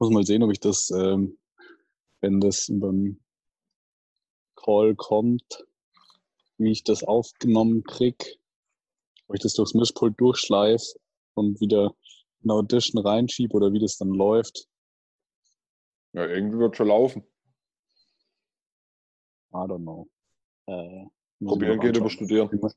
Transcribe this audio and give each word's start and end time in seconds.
Muss 0.00 0.10
mal 0.10 0.24
sehen, 0.24 0.42
ob 0.42 0.50
ich 0.50 0.60
das, 0.60 0.90
ähm, 0.90 1.38
wenn 2.22 2.40
das 2.40 2.70
beim 2.72 3.20
Call 4.56 4.94
kommt, 4.94 5.66
wie 6.56 6.70
ich 6.70 6.84
das 6.84 7.04
aufgenommen 7.04 7.84
krieg, 7.84 8.38
ob 9.26 9.36
ich 9.36 9.42
das 9.42 9.52
durchs 9.52 9.74
Mischpult 9.74 10.18
durchschleife 10.18 10.98
und 11.34 11.60
wieder 11.60 11.94
in 12.42 12.50
Audition 12.50 13.06
reinschiebe 13.06 13.54
oder 13.54 13.74
wie 13.74 13.78
das 13.78 13.98
dann 13.98 14.08
läuft. 14.08 14.66
Ja, 16.14 16.26
irgendwie 16.26 16.58
wird 16.58 16.78
schon 16.78 16.88
laufen. 16.88 17.22
I 19.52 19.56
don't 19.56 19.82
know. 19.82 20.08
Äh, 20.64 21.04
Probieren 21.44 21.78
geht 21.78 21.98
über 21.98 22.08
Studieren. 22.08 22.50
Wie 22.50 22.56
man, 22.56 22.72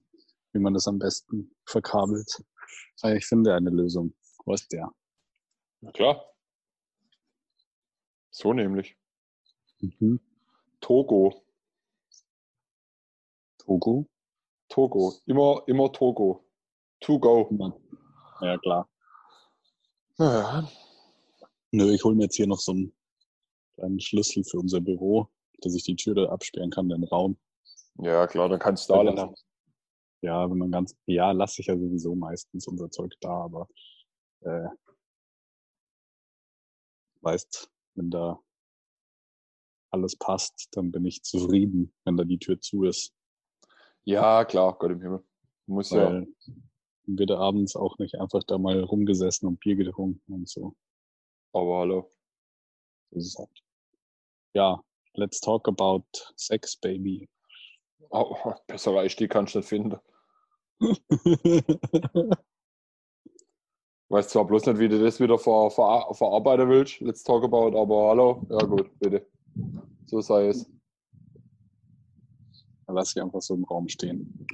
wie 0.52 0.60
man 0.60 0.74
das 0.74 0.88
am 0.90 1.00
besten 1.00 1.55
verkabelt. 1.66 2.44
Aber 3.02 3.16
ich 3.16 3.26
finde 3.26 3.55
eine 3.55 3.70
Lösung. 3.70 4.14
Wo 4.44 4.54
ist 4.54 4.70
der? 4.74 4.92
Na 5.80 5.92
klar. 5.92 6.32
So 8.34 8.52
nämlich. 8.52 8.98
Mhm. 9.80 10.20
Togo. 10.82 11.46
Togo? 13.59 14.08
Togo. 14.70 15.14
Immer, 15.28 15.62
immer 15.68 15.92
Togo. 15.92 16.44
To 17.02 17.20
go. 17.20 17.80
Ja, 18.42 18.58
klar. 18.58 18.90
Ja. 20.18 20.68
Nö, 21.72 21.94
ich 21.94 22.04
hole 22.04 22.16
mir 22.16 22.23
jetzt 22.23 22.36
hier 22.36 22.48
noch 22.48 22.59
so 22.59 22.72
einen 22.72 22.94
kleinen 23.76 24.00
Schlüssel 24.00 24.44
für 24.44 24.58
unser 24.58 24.81
Büro, 24.81 25.30
dass 25.59 25.76
ich 25.76 25.84
die 25.84 25.95
Tür 25.95 26.16
da 26.16 26.26
absperren 26.30 26.72
kann, 26.72 26.90
den 26.90 27.04
Raum. 27.04 27.38
ja, 28.00 28.26
klar, 28.26 28.50
dann 28.50 28.59
kannst 28.59 28.90
du 28.90 28.94
da 28.94 29.02
lassen. 29.04 29.36
Ja, 30.22 30.50
wenn 30.50 30.58
man 30.58 30.72
ganz, 30.72 30.95
ja, 31.06 31.31
lasse 31.31 31.62
ich 31.62 31.68
ja 31.68 31.78
sowieso 31.78 32.16
meistens 32.16 32.68
unser 32.68 32.90
Zeug 32.90 33.14
da, 33.20 33.30
aber 33.30 33.68
äh, 34.42 34.70
weißt, 37.22 37.73
wenn 37.95 38.09
da 38.09 38.39
alles 39.91 40.16
passt, 40.16 40.69
dann 40.72 40.91
bin 40.91 41.05
ich 41.05 41.23
zufrieden, 41.23 41.94
wenn 42.03 42.17
da 42.17 42.23
die 42.23 42.39
Tür 42.39 42.59
zu 42.59 42.83
ist. 42.83 43.13
Ja, 44.03 44.44
klar, 44.44 44.77
Gott 44.77 44.91
im 44.91 45.02
Himmel. 45.02 45.23
Muss 45.67 45.91
ja. 45.91 46.05
Weil 46.05 46.11
dann 46.11 46.35
wird 47.05 47.31
abends 47.31 47.75
auch 47.75 47.97
nicht 48.00 48.16
einfach 48.16 48.44
da 48.44 48.58
mal 48.58 48.81
rumgesessen 48.81 49.47
und 49.47 49.59
Bier 49.59 49.75
getrunken 49.75 50.33
und 50.33 50.50
so. 50.50 50.75
Aber 51.53 51.80
hallo. 51.80 52.11
Das 53.11 53.25
ist 53.25 53.38
halt. 53.38 53.63
Ja, 54.53 54.83
let's 55.13 55.39
talk 55.39 55.67
about 55.67 56.05
Sex, 56.35 56.75
Baby. 56.75 57.30
Oh, 58.09 58.35
bessere 58.67 59.02
Einstieg 59.02 59.31
kannst 59.31 59.55
du 59.55 59.59
nicht 59.59 59.69
finden. 59.69 60.00
Weiß 64.14 64.28
zwar 64.28 64.45
bloß 64.45 64.67
nicht, 64.67 64.78
wie 64.78 64.88
du 64.88 65.03
das 65.03 65.19
wieder 65.19 65.39
ver, 65.39 65.72
ver, 65.72 66.06
verarbeiten 66.14 66.69
willst. 66.69 67.00
Let's 67.00 67.23
talk 67.23 67.44
about, 67.44 67.75
aber 67.75 68.09
hallo. 68.09 68.45
Ja, 68.47 68.59
gut, 68.59 68.92
bitte. 69.00 69.25
So 70.06 70.22
sei 70.22 70.50
es. 70.50 70.69
Dann 72.86 72.95
lass 72.95 73.16
ich 73.16 73.19
einfach 73.23 73.41
so 73.41 73.56
im 73.56 73.64
Raum 73.64 73.89
stehen. 73.89 74.45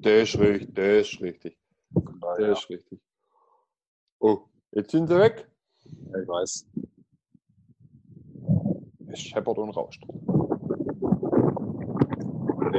Das 0.00 0.30
ist 0.30 0.40
richtig, 0.40 0.74
das 0.74 1.06
ist 1.06 1.20
richtig. 1.20 1.56
Daher, 2.20 2.48
Das 2.48 2.64
ist 2.64 2.68
richtig. 2.70 3.00
Oh, 4.18 4.40
jetzt 4.72 4.90
sind 4.90 5.06
sie 5.06 5.16
weg. 5.16 5.48
ja, 5.84 6.20
ich 6.20 6.26
weiß. 6.28 6.66
Es 9.12 9.20
scheppert 9.20 9.56
und 9.58 9.70
rauscht. 9.70 10.02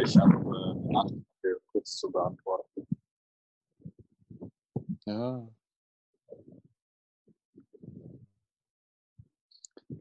Ich 0.03 0.17
habe 0.17 0.33
äh, 0.33 0.71
eine 0.71 0.91
Nachfrage 0.91 1.61
kurz 1.71 1.95
zu 1.95 2.11
beantworten. 2.11 2.85
Ja. 5.05 5.47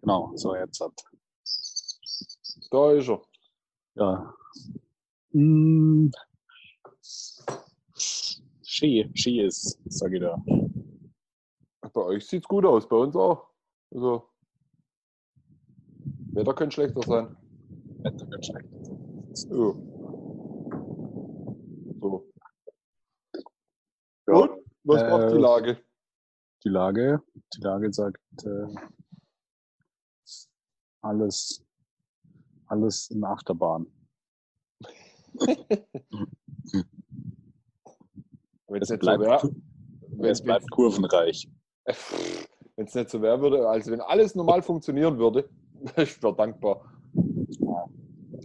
Genau, 0.07 0.31
so 0.37 0.55
jetzt 0.55 0.81
hat. 0.81 0.93
Da 2.71 2.93
ist 2.93 3.09
er. 3.09 3.23
Ja. 3.97 4.35
Mm. 5.33 6.13
Ski, 8.63 9.11
Ski 9.17 9.41
ist, 9.41 9.81
sag 9.87 10.13
ich 10.13 10.21
da. 10.21 10.41
Bei 11.93 12.03
euch 12.03 12.25
sieht's 12.25 12.47
gut 12.47 12.65
aus, 12.65 12.89
bei 12.89 12.95
uns 12.95 13.17
auch. 13.17 13.49
Also, 13.93 14.23
Wetter 16.35 16.55
könnte 16.55 16.75
schlechter 16.75 17.03
sein. 17.03 17.37
Wetter 18.05 18.31
wird 18.31 18.47
schlecht. 18.47 18.69
Ja. 18.71 19.75
So. 22.01 22.31
Ja. 24.29 24.35
Und? 24.35 24.51
Was 24.85 25.03
Äh, 25.03 25.11
macht 25.11 25.33
die 25.33 25.39
Lage? 25.39 25.79
Die 26.63 26.69
Lage, 26.69 27.23
die 27.57 27.61
Lage 27.61 27.93
sagt, 27.93 28.21
äh, 28.45 28.67
alles, 31.03 31.65
alles 32.67 33.11
in 33.11 33.25
Achterbahn. 33.25 33.87
Wenn 38.69 38.83
Es 38.83 38.91
nicht, 38.91 38.91
so 38.91 38.97
bleibt, 38.99 39.21
wär, 39.23 39.43
wenn, 40.09 40.31
es 40.31 40.43
bleibt 40.43 40.71
kurvenreich. 40.71 41.49
wenn 41.85 42.87
es 42.87 42.95
nicht 42.95 43.11
so 43.11 43.23
wäre 43.23 43.41
würde, 43.41 43.69
also 43.69 43.93
wenn 43.93 44.01
alles 44.01 44.35
normal 44.35 44.63
funktionieren 44.63 45.19
würde, 45.19 45.49
ich 45.97 46.23
wäre 46.23 46.35
dankbar. 46.35 46.93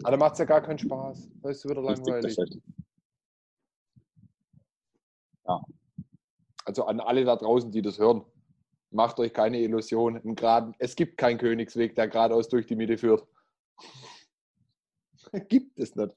Aber 0.04 0.12
dann 0.12 0.20
macht 0.20 0.34
es 0.34 0.40
ja 0.40 0.46
gar 0.46 0.62
keinen 0.62 0.80
Spaß. 0.80 1.30
Da 1.42 1.50
ist 1.50 1.66
es 1.66 1.70
wieder 1.70 1.82
langweilig. 1.82 2.36
perfekt. 2.36 2.62
Also 6.66 6.86
an 6.86 7.00
alle 7.00 7.26
da 7.26 7.36
draußen, 7.36 7.72
die 7.72 7.82
das 7.82 7.98
hören, 7.98 8.24
macht 8.92 9.20
euch 9.20 9.34
keine 9.34 9.60
Illusionen. 9.60 10.36
Geraden- 10.36 10.76
Es 10.80 10.96
gibt 10.96 11.18
keinen 11.18 11.38
Königsweg, 11.38 11.96
der 11.96 12.08
geradeaus 12.08 12.48
durch 12.50 12.66
die 12.68 12.76
Mitte 12.76 12.98
führt. 12.98 13.26
gibt 15.48 15.80
es 15.80 15.96
nicht. 15.96 16.14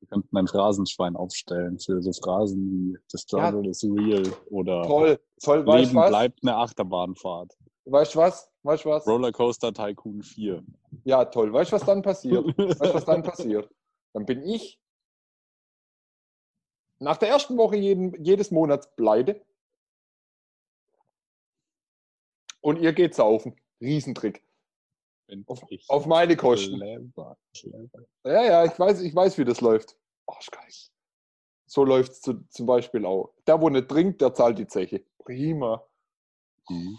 Wir 0.00 0.08
könnten 0.08 0.36
ein 0.36 0.46
Phrasenschwein 0.46 1.16
aufstellen 1.16 1.78
für 1.78 2.02
so 2.02 2.12
Phrasen 2.12 2.70
wie 2.70 2.98
The 3.08 3.18
Struggle 3.18 3.70
is 3.70 3.82
real 3.82 4.22
oder 4.50 4.82
Toll, 4.82 5.18
toll, 5.42 5.64
Leben 5.64 5.92
bleibt 5.92 6.40
eine 6.42 6.56
Achterbahnfahrt. 6.56 7.56
Weißt 7.86 8.14
du 8.14 8.18
was? 8.18 8.50
Weißt 8.62 8.84
du 8.84 8.90
was? 8.90 9.06
Rollercoaster 9.06 9.72
Tycoon 9.72 10.22
4. 10.22 10.62
Ja, 11.04 11.24
toll. 11.24 11.52
Weißt 11.52 11.72
du, 11.72 11.76
was 11.76 11.84
dann 11.86 12.02
passiert? 12.02 12.44
Weißt 12.58 12.80
du, 12.82 12.94
was 12.94 13.04
dann 13.06 13.22
passiert? 13.22 13.70
Dann 14.12 14.26
bin 14.26 14.42
ich 14.42 14.78
nach 16.98 17.16
der 17.16 17.30
ersten 17.30 17.56
Woche 17.56 17.76
jeden, 17.76 18.22
jedes 18.22 18.50
Monats 18.50 18.94
pleite. 18.94 19.42
Und 22.62 22.80
ihr 22.80 22.92
geht 22.94 23.14
saufen. 23.14 23.54
Riesentrick. 23.80 24.42
Auf- 25.46 25.64
Auf 25.88 26.06
meine 26.06 26.36
Kosten. 26.36 26.76
clever, 26.76 27.36
clever. 27.54 28.06
Ja, 28.24 28.44
ja, 28.44 28.64
ich 28.64 28.78
weiß, 28.78 29.00
ich 29.02 29.14
weiß, 29.14 29.36
wie 29.38 29.44
das 29.44 29.60
läuft. 29.60 29.96
Arschgeil. 30.26 30.68
So 31.66 31.84
läuft 31.84 32.12
es 32.12 32.20
zu, 32.20 32.46
zum 32.48 32.66
Beispiel 32.66 33.04
auch. 33.06 33.34
Der, 33.46 33.60
wo 33.60 33.68
nicht 33.68 33.88
trinkt, 33.88 34.20
der 34.20 34.34
zahlt 34.34 34.58
die 34.58 34.66
Zeche. 34.66 35.04
Prima. 35.18 35.84
Mhm. 36.68 36.98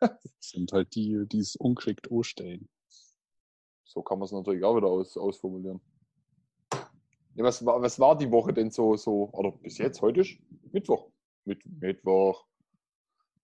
Das 0.00 0.10
sind 0.40 0.72
halt 0.72 0.94
die, 0.96 1.24
die 1.26 1.38
es 1.38 1.54
ungeschickt 1.56 2.10
anstellen. 2.10 2.68
So 3.84 4.02
kann 4.02 4.18
man 4.18 4.26
es 4.26 4.32
natürlich 4.32 4.64
auch 4.64 4.76
wieder 4.76 4.88
aus, 4.88 5.16
ausformulieren. 5.16 5.80
Ja, 6.72 7.44
was, 7.44 7.64
war, 7.64 7.80
was 7.80 7.98
war 8.00 8.18
die 8.18 8.30
Woche 8.30 8.52
denn 8.52 8.70
so, 8.70 8.96
so, 8.96 9.30
oder 9.32 9.52
bis 9.52 9.78
jetzt, 9.78 10.02
heute 10.02 10.20
ist 10.22 10.36
Mittwoch. 10.72 11.08
Mit, 11.44 11.64
Mittwoch. 11.80 12.44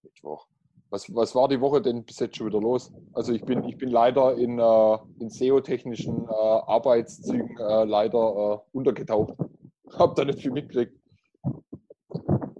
Mittwoch. 0.02 0.48
Was, 0.90 1.14
was 1.14 1.34
war 1.34 1.48
die 1.48 1.60
Woche 1.60 1.82
denn 1.82 2.02
bis 2.04 2.18
jetzt 2.18 2.36
schon 2.36 2.46
wieder 2.46 2.60
los? 2.60 2.90
Also 3.12 3.32
ich 3.32 3.44
bin, 3.44 3.62
ich 3.64 3.76
bin 3.76 3.90
leider 3.90 4.34
in, 4.36 4.58
äh, 4.58 4.98
in 5.20 5.28
SEO-technischen 5.28 6.26
äh, 6.26 6.32
Arbeitszügen 6.32 7.58
äh, 7.58 7.84
leider 7.84 8.18
äh, 8.18 8.76
untergetaucht. 8.76 9.34
Hab 9.98 10.14
da 10.14 10.24
nicht 10.24 10.40
viel 10.40 10.50
mitgekriegt. 10.50 10.98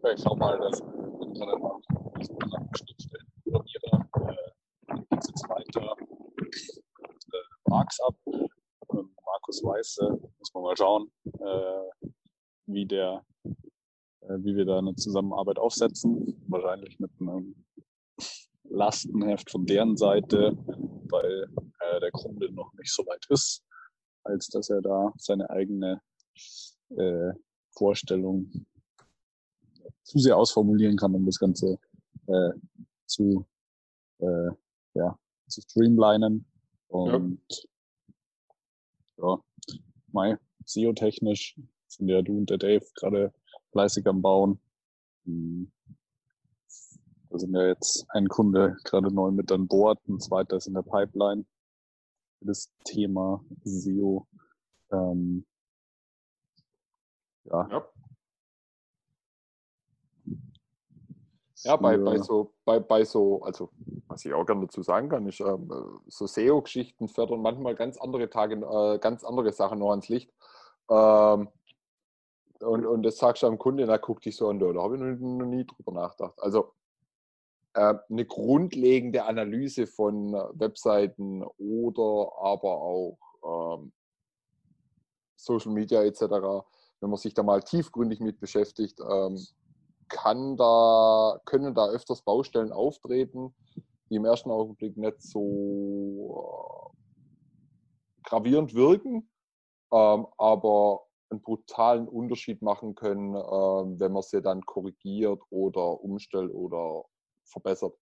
Ja, 0.03 0.13
ich 0.15 0.21
schau 0.23 0.37
mal, 0.37 0.59
dass 0.59 0.83
wir 0.83 1.33
gerade 1.33 1.59
mal 1.59 1.81
so 2.21 2.37
eine 2.39 2.69
Schnittstellen 2.77 3.27
Programmierer, 3.45 4.09
äh, 4.89 4.95
geht's 5.11 5.29
jetzt 5.29 5.49
weiter 5.49 5.97
mit 6.43 6.55
äh, 6.55 7.71
Marx 7.71 7.99
ab. 8.01 8.15
Ähm, 8.27 9.11
Markus 9.25 9.65
Weiß, 9.65 9.99
äh, 10.03 10.11
muss 10.39 10.53
man 10.53 10.63
mal 10.65 10.77
schauen, 10.77 11.11
wie 12.67 12.85
der, 12.85 13.25
wie 14.21 14.55
wir 14.55 14.67
da 14.67 14.79
eine 14.79 14.95
Zusammenarbeit 14.97 15.59
aufsetzen. 15.59 16.45
Wahrscheinlich 16.49 16.99
mit 17.01 17.11
einem 17.21 17.55
Lastenheft 18.79 19.51
von 19.51 19.67
deren 19.67 19.97
Seite, 19.97 20.57
weil 21.11 21.49
äh, 21.81 22.01
der 22.01 22.13
Kunde 22.13 22.51
noch 22.53 22.73
nicht 22.75 22.93
so 22.93 23.05
weit 23.07 23.27
ist, 23.29 23.65
als 24.23 24.49
dass 24.49 24.71
er 24.71 24.81
da 24.81 25.13
seine 25.17 25.51
eigene 25.51 26.01
äh, 26.97 27.33
Vorstellung 27.73 28.67
zu 30.05 30.19
sehr 30.19 30.37
ausformulieren 30.37 30.97
kann, 30.97 31.15
um 31.15 31.27
das 31.27 31.39
Ganze 31.39 31.79
äh, 32.27 32.51
zu, 33.07 33.47
äh, 34.21 34.51
ja, 34.95 35.19
zu 35.49 35.61
streamlinen. 35.61 36.47
Und 36.89 37.69
ja, 39.17 39.43
Mai, 40.13 40.39
SEO-technisch 40.65 41.59
sind 41.89 42.09
ja 42.09 42.23
du 42.23 42.39
und 42.39 42.51
der 42.51 42.59
Dave 42.59 42.85
gerade 42.95 43.33
fleißig 43.73 44.07
am 44.07 44.23
Bauen. 44.23 44.61
Da 47.31 47.39
sind 47.39 47.55
ja 47.55 47.67
jetzt 47.67 48.07
ein 48.11 48.29
Kunde 48.29 48.77
gerade 48.85 49.13
neu 49.13 49.31
mit 49.31 49.53
an 49.53 49.69
Bord, 49.69 49.99
ein 50.09 50.21
zweiter 50.21 50.57
ist 50.57 50.67
in 50.67 50.75
der 50.75 50.83
Pipeline 50.83 51.45
das 52.41 52.71
Thema 52.85 53.45
SEO. 53.65 54.27
Ähm, 54.93 55.45
ja. 57.45 57.69
Ja, 57.71 57.89
ja 61.65 61.77
bei, 61.77 61.97
bei, 61.99 62.19
so, 62.19 62.55
bei, 62.65 62.79
bei 62.79 63.05
so, 63.05 63.43
also 63.43 63.71
was 64.07 64.25
ich 64.25 64.33
auch 64.33 64.47
gerne 64.47 64.67
dazu 64.67 64.83
sagen 64.83 65.09
kann, 65.09 65.27
ist, 65.27 65.41
ähm, 65.41 65.71
äh, 65.71 65.99
so 66.09 66.27
SEO-Geschichten 66.27 67.09
fördern 67.09 67.43
manchmal 67.43 67.75
ganz 67.75 67.99
andere 67.99 68.31
Tage, 68.31 68.55
äh, 68.55 68.99
ganz 68.99 69.25
andere 69.25 69.53
Sachen 69.53 69.81
noch 69.81 69.91
ans 69.91 70.09
Licht. 70.09 70.33
Ähm, 70.89 71.49
und, 72.61 72.87
und 72.87 73.03
das 73.03 73.19
sagst 73.19 73.43
du 73.43 73.47
am 73.47 73.59
Kunde, 73.59 73.87
da 73.87 73.99
guckt 73.99 74.25
dich 74.25 74.37
so 74.37 74.49
an, 74.49 74.59
da 74.59 74.67
habe 74.67 74.97
ich 74.97 75.01
noch, 75.01 75.19
noch 75.19 75.47
nie 75.47 75.65
drüber 75.65 75.93
nachgedacht. 75.93 76.35
Also 76.39 76.75
eine 77.79 78.25
grundlegende 78.25 79.25
Analyse 79.25 79.87
von 79.87 80.35
äh, 80.35 80.39
Webseiten 80.55 81.43
oder 81.59 82.33
aber 82.41 82.81
auch 82.83 83.19
ähm, 83.45 83.93
Social 85.37 85.73
Media 85.73 86.03
etc., 86.03 86.23
wenn 87.01 87.11
man 87.11 87.17
sich 87.17 87.33
da 87.35 87.43
mal 87.43 87.63
tiefgründig 87.63 88.21
mit 88.21 88.41
beschäftigt, 88.41 88.99
ähm, 89.01 89.39
kann 90.09 90.57
da, 90.57 91.41
können 91.45 91.75
da 91.75 91.89
öfters 91.89 92.23
Baustellen 92.23 92.73
auftreten, 92.73 93.55
die 94.11 94.17
im 94.17 94.25
ersten 94.25 94.51
Augenblick 94.51 94.97
nicht 94.97 95.23
so 95.23 96.95
äh, 96.95 98.29
gravierend 98.29 98.75
wirken, 98.75 99.31
ähm, 99.93 100.27
aber 100.39 101.05
einen 101.31 101.43
brutalen 101.43 102.09
Unterschied 102.09 102.63
machen 102.63 102.95
können, 102.95 103.35
wenn 103.35 104.13
man 104.13 104.23
sie 104.23 104.41
dann 104.41 104.63
korrigiert 104.63 105.43
oder 105.51 106.03
umstellt 106.03 106.51
oder 106.55 107.05
verbessert. 107.49 107.95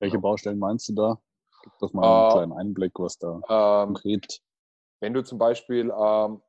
Welche 0.00 0.16
Ja. 0.16 0.20
Baustellen 0.20 0.58
meinst 0.58 0.88
du 0.88 0.94
da? 0.94 1.20
Gib 1.62 1.72
doch 1.78 1.92
mal 1.92 2.02
einen 2.04 2.28
Äh, 2.28 2.32
kleinen 2.32 2.52
Einblick, 2.52 2.92
was 2.98 3.18
da 3.18 3.40
Ähm, 3.48 3.94
konkret. 3.94 4.40
wenn 5.00 5.14
du 5.14 5.22
zum 5.22 5.38
Beispiel 5.38 5.92
ähm, 5.96 6.42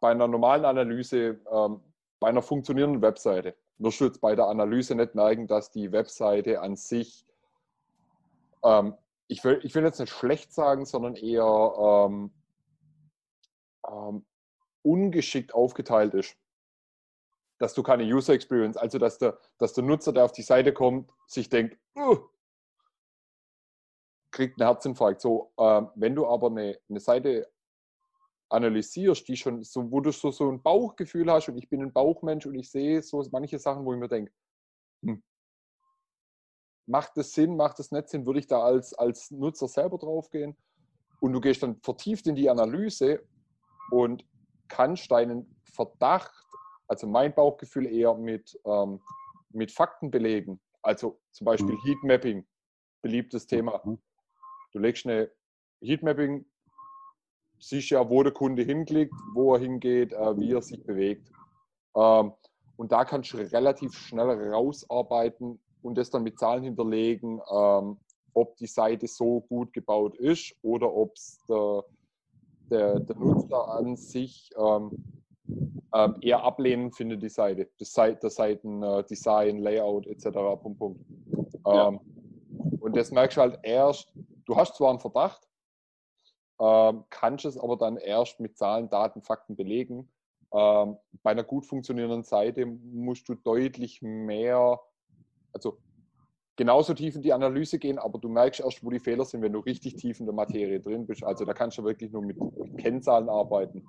bei 0.00 0.10
einer 0.12 0.28
normalen 0.28 0.64
Analyse, 0.64 1.40
ähm, 1.50 1.80
bei 2.20 2.28
einer 2.28 2.42
funktionierenden 2.42 3.02
Webseite, 3.02 3.56
wirst 3.78 4.00
du 4.00 4.04
jetzt 4.06 4.20
bei 4.20 4.34
der 4.34 4.46
Analyse 4.46 4.94
nicht 4.94 5.14
merken, 5.14 5.46
dass 5.46 5.70
die 5.70 5.92
Webseite 5.92 6.60
an 6.60 6.76
sich, 6.76 7.26
ähm, 8.64 8.94
ich, 9.26 9.44
will, 9.44 9.60
ich 9.62 9.74
will 9.74 9.84
jetzt 9.84 10.00
nicht 10.00 10.12
schlecht 10.12 10.52
sagen, 10.52 10.84
sondern 10.86 11.14
eher 11.16 11.44
ähm, 11.46 12.32
ähm, 13.88 14.24
ungeschickt 14.82 15.54
aufgeteilt 15.54 16.14
ist. 16.14 16.36
Dass 17.58 17.74
du 17.74 17.82
keine 17.82 18.04
User 18.04 18.34
Experience, 18.34 18.76
also 18.76 18.98
dass 18.98 19.18
der, 19.18 19.38
dass 19.58 19.72
der 19.72 19.84
Nutzer, 19.84 20.12
der 20.12 20.24
auf 20.24 20.32
die 20.32 20.42
Seite 20.42 20.72
kommt, 20.72 21.10
sich 21.26 21.48
denkt, 21.48 21.76
"Uh, 21.96 22.18
kriegt 24.30 24.60
einen 24.60 24.68
Herzinfarkt. 24.68 25.20
So, 25.20 25.52
ähm, 25.58 25.88
wenn 25.96 26.14
du 26.14 26.26
aber 26.26 26.48
eine, 26.48 26.78
eine 26.88 27.00
Seite 27.00 27.50
analysierst, 28.50 29.26
die 29.28 29.36
schon 29.36 29.62
so, 29.62 29.90
wo 29.90 30.00
du 30.00 30.10
so, 30.10 30.30
so 30.30 30.50
ein 30.50 30.62
Bauchgefühl 30.62 31.30
hast 31.30 31.48
und 31.48 31.58
ich 31.58 31.68
bin 31.68 31.82
ein 31.82 31.92
Bauchmensch 31.92 32.46
und 32.46 32.54
ich 32.54 32.70
sehe 32.70 33.02
so 33.02 33.26
manche 33.30 33.58
Sachen, 33.58 33.84
wo 33.84 33.92
ich 33.92 33.98
mir 33.98 34.08
denke, 34.08 34.32
hm, 35.02 35.22
macht 36.86 37.16
das 37.16 37.32
Sinn, 37.32 37.56
macht 37.56 37.78
das 37.78 37.90
nicht 37.90 38.08
Sinn, 38.08 38.26
würde 38.26 38.40
ich 38.40 38.46
da 38.46 38.62
als, 38.62 38.94
als 38.94 39.30
Nutzer 39.30 39.68
selber 39.68 39.98
draufgehen 39.98 40.56
und 41.20 41.32
du 41.32 41.40
gehst 41.40 41.62
dann 41.62 41.80
vertieft 41.82 42.26
in 42.26 42.36
die 42.36 42.48
Analyse 42.48 43.22
und 43.90 44.24
kannst 44.68 45.10
deinen 45.10 45.54
Verdacht, 45.64 46.46
also 46.88 47.06
mein 47.06 47.34
Bauchgefühl 47.34 47.86
eher 47.86 48.14
mit, 48.14 48.58
ähm, 48.64 49.00
mit 49.50 49.70
Fakten 49.70 50.10
belegen. 50.10 50.60
Also 50.82 51.20
zum 51.32 51.44
Beispiel 51.44 51.74
Mhm. 51.74 51.82
Heatmapping, 51.82 52.46
beliebtes 53.02 53.46
Thema. 53.46 53.80
Mhm. 53.84 53.98
Du 54.72 54.78
legst 54.78 55.06
eine 55.06 55.30
Heatmapping, 55.80 56.44
siehst 57.60 57.90
ja, 57.90 58.08
wo 58.08 58.22
der 58.22 58.32
Kunde 58.32 58.62
hinklickt, 58.62 59.14
wo 59.34 59.54
er 59.54 59.60
hingeht, 59.60 60.12
äh, 60.12 60.38
wie 60.38 60.52
er 60.52 60.62
sich 60.62 60.82
bewegt. 60.84 61.30
Ähm, 61.94 62.32
und 62.76 62.92
da 62.92 63.04
kannst 63.04 63.32
du 63.32 63.38
relativ 63.38 63.94
schnell 63.94 64.52
rausarbeiten 64.52 65.60
und 65.82 65.98
das 65.98 66.10
dann 66.10 66.22
mit 66.22 66.38
Zahlen 66.38 66.62
hinterlegen, 66.62 67.40
ähm, 67.50 67.98
ob 68.34 68.56
die 68.56 68.66
Seite 68.66 69.06
so 69.08 69.40
gut 69.42 69.72
gebaut 69.72 70.16
ist 70.16 70.54
oder 70.62 70.92
ob 70.92 71.14
es 71.14 71.44
der, 71.48 71.84
der, 72.70 73.00
der 73.00 73.16
Nutzer 73.16 73.68
an 73.68 73.96
sich 73.96 74.50
ähm, 74.56 74.92
ähm, 75.98 76.16
eher 76.20 76.44
ablehnend 76.44 76.94
findet, 76.94 77.22
die 77.22 77.28
Seite. 77.28 77.68
Das 77.78 77.92
Seite, 77.92 78.20
der 78.20 78.30
Seiten, 78.30 78.82
äh, 78.82 79.02
Design, 79.04 79.58
Layout 79.58 80.06
etc. 80.06 80.28
Punkt, 80.62 80.78
Punkt. 80.78 81.00
Ja. 81.66 81.88
Ähm, 81.88 82.00
und 82.80 82.96
das 82.96 83.10
merkst 83.10 83.36
du 83.36 83.40
halt 83.40 83.58
erst, 83.64 84.12
du 84.46 84.56
hast 84.56 84.76
zwar 84.76 84.90
einen 84.90 85.00
Verdacht, 85.00 85.48
ähm, 86.60 87.04
kannst 87.10 87.44
es 87.44 87.58
aber 87.58 87.76
dann 87.76 87.96
erst 87.96 88.38
mit 88.38 88.56
Zahlen, 88.56 88.88
Daten, 88.88 89.22
Fakten 89.22 89.56
belegen. 89.56 90.08
Ähm, 90.52 90.96
bei 91.22 91.32
einer 91.32 91.42
gut 91.42 91.66
funktionierenden 91.66 92.22
Seite 92.22 92.64
musst 92.64 93.28
du 93.28 93.34
deutlich 93.34 94.00
mehr, 94.00 94.80
also 95.52 95.78
genauso 96.56 96.94
tief 96.94 97.16
in 97.16 97.22
die 97.22 97.32
Analyse 97.32 97.78
gehen, 97.78 97.98
aber 97.98 98.18
du 98.18 98.28
merkst 98.28 98.60
erst, 98.60 98.84
wo 98.84 98.90
die 98.90 99.00
Fehler 99.00 99.24
sind, 99.24 99.42
wenn 99.42 99.52
du 99.52 99.60
richtig 99.60 99.96
tief 99.96 100.20
in 100.20 100.26
der 100.26 100.34
Materie 100.34 100.80
drin 100.80 101.06
bist. 101.06 101.24
Also 101.24 101.44
da 101.44 101.52
kannst 101.54 101.78
du 101.78 101.84
wirklich 101.84 102.12
nur 102.12 102.22
mit 102.22 102.36
Kennzahlen 102.78 103.28
arbeiten. 103.28 103.82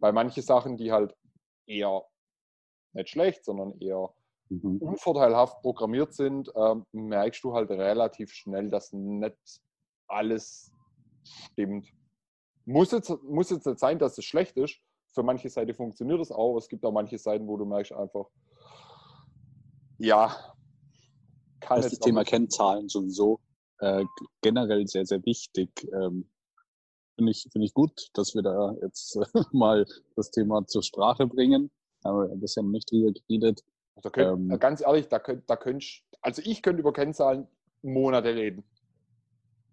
Bei 0.00 0.12
manche 0.12 0.42
Sachen, 0.42 0.76
die 0.76 0.92
halt 0.92 1.14
eher 1.66 2.04
nicht 2.92 3.10
schlecht, 3.10 3.44
sondern 3.44 3.78
eher 3.80 4.12
Mhm. 4.50 4.78
unvorteilhaft 4.78 5.60
programmiert 5.60 6.14
sind, 6.14 6.50
ähm, 6.56 6.86
merkst 6.92 7.44
du 7.44 7.52
halt 7.52 7.70
relativ 7.70 8.32
schnell, 8.32 8.70
dass 8.70 8.92
nicht 8.92 9.36
alles 10.06 10.72
stimmt. 11.22 11.92
Muss 12.64 12.92
jetzt, 12.92 13.10
muss 13.22 13.50
jetzt 13.50 13.66
nicht 13.66 13.78
sein, 13.78 13.98
dass 13.98 14.16
es 14.16 14.24
schlecht 14.24 14.56
ist. 14.56 14.80
Für 15.12 15.22
manche 15.22 15.50
Seiten 15.50 15.74
funktioniert 15.74 16.20
es 16.20 16.30
auch. 16.30 16.56
Es 16.56 16.68
gibt 16.68 16.84
auch 16.84 16.92
manche 16.92 17.18
Seiten, 17.18 17.46
wo 17.46 17.56
du 17.56 17.66
merkst 17.66 17.92
einfach, 17.92 18.26
ja, 19.98 20.54
kann 21.60 21.82
Das 21.82 21.90
das 21.90 21.98
Thema 21.98 22.24
Kennzahlen 22.24 22.88
sowieso 22.88 23.40
äh, 23.80 24.04
generell 24.40 24.86
sehr, 24.86 25.04
sehr 25.04 25.24
wichtig. 25.24 25.70
Ähm, 25.92 26.30
Finde 27.18 27.32
ich, 27.32 27.48
finde 27.50 27.66
ich 27.66 27.74
gut, 27.74 28.10
dass 28.14 28.36
wir 28.36 28.42
da 28.42 28.76
jetzt 28.80 29.16
äh, 29.16 29.24
mal 29.52 29.84
das 30.14 30.30
Thema 30.30 30.64
zur 30.68 30.84
Sprache 30.84 31.26
bringen. 31.26 31.68
Haben 32.04 32.30
wir 32.30 32.36
bisher 32.36 32.62
noch 32.62 32.70
nicht 32.70 32.88
drüber 32.92 33.10
geredet. 33.10 33.64
Da 34.02 34.10
könnt, 34.10 34.52
Ähm, 34.52 34.58
ganz 34.60 34.80
ehrlich, 34.80 35.08
da 35.08 35.18
könnt, 35.18 35.50
da 35.50 35.56
könnt, 35.56 35.84
also 36.20 36.40
ich 36.44 36.62
könnte 36.62 36.78
über 36.78 36.92
Kennzahlen 36.92 37.48
Monate 37.82 38.36
reden. 38.36 38.62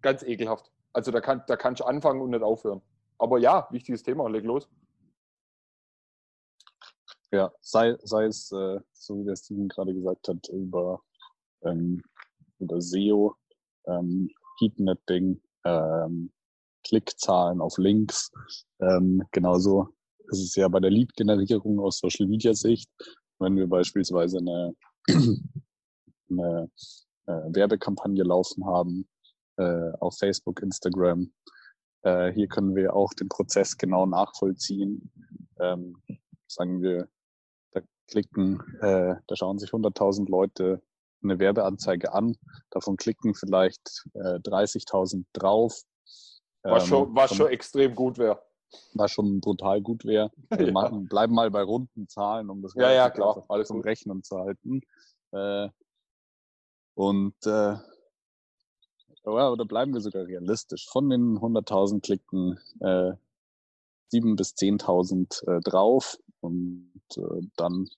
Ganz 0.02 0.24
ekelhaft. 0.24 0.72
Also 0.92 1.12
da, 1.12 1.20
kann, 1.20 1.44
da 1.46 1.56
kannst 1.56 1.80
du 1.80 1.84
anfangen 1.84 2.20
und 2.20 2.30
nicht 2.30 2.42
aufhören. 2.42 2.82
Aber 3.16 3.38
ja, 3.38 3.68
wichtiges 3.70 4.02
Thema, 4.02 4.28
leg 4.28 4.44
los. 4.44 4.68
Ja, 7.30 7.52
sei, 7.60 7.96
sei 8.02 8.24
es, 8.24 8.50
äh, 8.50 8.80
so 8.92 9.20
wie 9.20 9.24
der 9.24 9.36
Steven 9.36 9.68
gerade 9.68 9.94
gesagt 9.94 10.26
hat, 10.26 10.48
über, 10.48 11.00
ähm, 11.62 12.02
über 12.58 12.80
SEO, 12.80 13.36
ähm, 13.86 14.30
Heatmapping, 14.58 15.40
ähm, 15.64 16.32
Klickzahlen 16.86 17.60
auf 17.60 17.78
Links. 17.78 18.30
Ähm, 18.80 19.22
genauso 19.32 19.88
ist 20.28 20.42
es 20.42 20.54
ja 20.54 20.68
bei 20.68 20.80
der 20.80 20.90
Lead-Generierung 20.90 21.80
aus 21.80 21.98
Social 21.98 22.26
Media 22.26 22.54
Sicht, 22.54 22.90
wenn 23.38 23.56
wir 23.56 23.66
beispielsweise 23.66 24.38
eine, 24.38 24.74
eine 26.30 26.70
äh, 27.26 27.54
Werbekampagne 27.54 28.22
laufen 28.22 28.66
haben 28.66 29.08
äh, 29.56 29.92
auf 30.00 30.16
Facebook, 30.18 30.62
Instagram. 30.62 31.32
Äh, 32.02 32.32
hier 32.32 32.48
können 32.48 32.74
wir 32.74 32.94
auch 32.94 33.12
den 33.14 33.28
Prozess 33.28 33.76
genau 33.76 34.06
nachvollziehen. 34.06 35.10
Ähm, 35.58 35.96
sagen 36.46 36.82
wir, 36.82 37.08
da 37.72 37.80
klicken, 38.08 38.60
äh, 38.80 39.16
da 39.26 39.36
schauen 39.36 39.58
sich 39.58 39.70
100.000 39.70 40.30
Leute 40.30 40.82
eine 41.22 41.38
Werbeanzeige 41.38 42.12
an, 42.12 42.36
davon 42.70 42.96
klicken 42.96 43.34
vielleicht 43.34 44.04
äh, 44.14 44.38
30.000 44.38 45.24
drauf. 45.32 45.82
Was, 46.68 46.82
Ähm, 46.84 46.88
schon, 46.88 47.14
was 47.14 47.28
von- 47.28 47.36
schon 47.36 47.46
extrem 47.48 47.94
gut 47.94 48.18
wäre. 48.18 48.42
was 48.94 49.10
schon 49.12 49.40
brutal 49.40 49.80
gut 49.80 50.04
wäre. 50.04 50.30
Wir 50.50 50.58
Ja. 50.68 50.72
machen, 50.72 51.08
bleiben 51.08 51.34
mal 51.34 51.50
bei 51.50 51.62
runden 51.62 52.08
Zahlen, 52.08 52.50
um 52.50 52.62
das 52.62 52.74
Ja, 52.74 52.90
ja, 52.90 53.10
klar. 53.10 53.44
Alles 53.48 53.68
gut. 53.68 53.84
Rechnen 53.84 54.22
zu 54.22 54.38
halten. 54.38 54.80
Äh, 55.32 55.68
und 56.94 57.34
äh, 57.46 57.76
oder 59.24 59.64
bleiben 59.64 59.92
wir 59.92 60.00
sogar 60.00 60.24
realistisch. 60.26 60.88
Von 60.88 61.10
den 61.10 61.38
100.000 61.38 62.00
klicken 62.00 62.58
äh, 62.80 63.12
7.000 64.12 64.36
bis 64.36 64.54
10.000 64.54 65.48
äh, 65.48 65.60
drauf 65.60 66.16
und 66.40 66.92
äh, 67.16 67.46
dann 67.56 67.88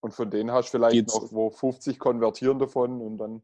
Und 0.00 0.14
von 0.14 0.30
denen 0.30 0.50
hast 0.50 0.68
du 0.72 0.78
vielleicht 0.78 1.06
noch 1.08 1.32
wo 1.32 1.50
50 1.50 1.98
konvertieren 1.98 2.58
davon 2.58 3.00
und 3.02 3.18
dann. 3.18 3.42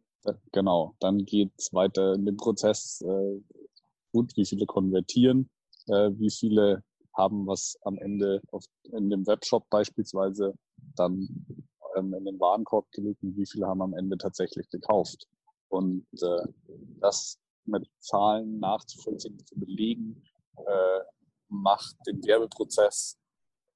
Genau, 0.53 0.95
dann 1.01 1.25
geht's 1.25 1.73
weiter 1.73 2.15
in 2.15 2.25
den 2.25 2.37
Prozess. 2.37 3.01
Äh, 3.03 3.41
gut, 4.13 4.37
wie 4.37 4.47
viele 4.47 4.67
konvertieren, 4.67 5.51
äh, 5.87 6.11
wie 6.15 6.31
viele 6.31 6.83
haben 7.15 7.47
was 7.47 7.77
am 7.83 7.97
Ende 7.99 8.43
auf, 8.51 8.65
in 8.93 9.11
dem 9.11 9.27
Webshop 9.27 9.69
beispielsweise 9.71 10.55
dann 10.97 11.29
ähm, 11.97 12.13
in 12.15 12.25
den 12.25 12.39
Warenkorb 12.39 12.91
gelegt 12.93 13.23
und 13.23 13.37
wie 13.37 13.47
viele 13.47 13.67
haben 13.67 13.83
am 13.83 13.95
Ende 13.95 14.19
tatsächlich 14.19 14.69
gekauft. 14.69 15.27
Und 15.69 16.07
äh, 16.23 16.47
das 17.01 17.39
mit 17.65 17.89
Zahlen 17.99 18.59
nachzuvollziehen, 18.59 19.39
zu 19.45 19.59
belegen, 19.59 20.23
äh, 20.57 21.01
macht 21.49 21.97
den 22.07 22.25
Werbeprozess 22.25 23.19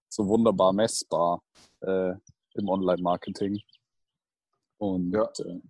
so 0.08 0.26
wunderbar 0.26 0.72
messbar 0.72 1.42
äh, 1.80 2.12
im 2.54 2.68
Online-Marketing. 2.68 3.60
Und 4.78 5.12
ja. 5.12 5.24
äh, 5.38 5.60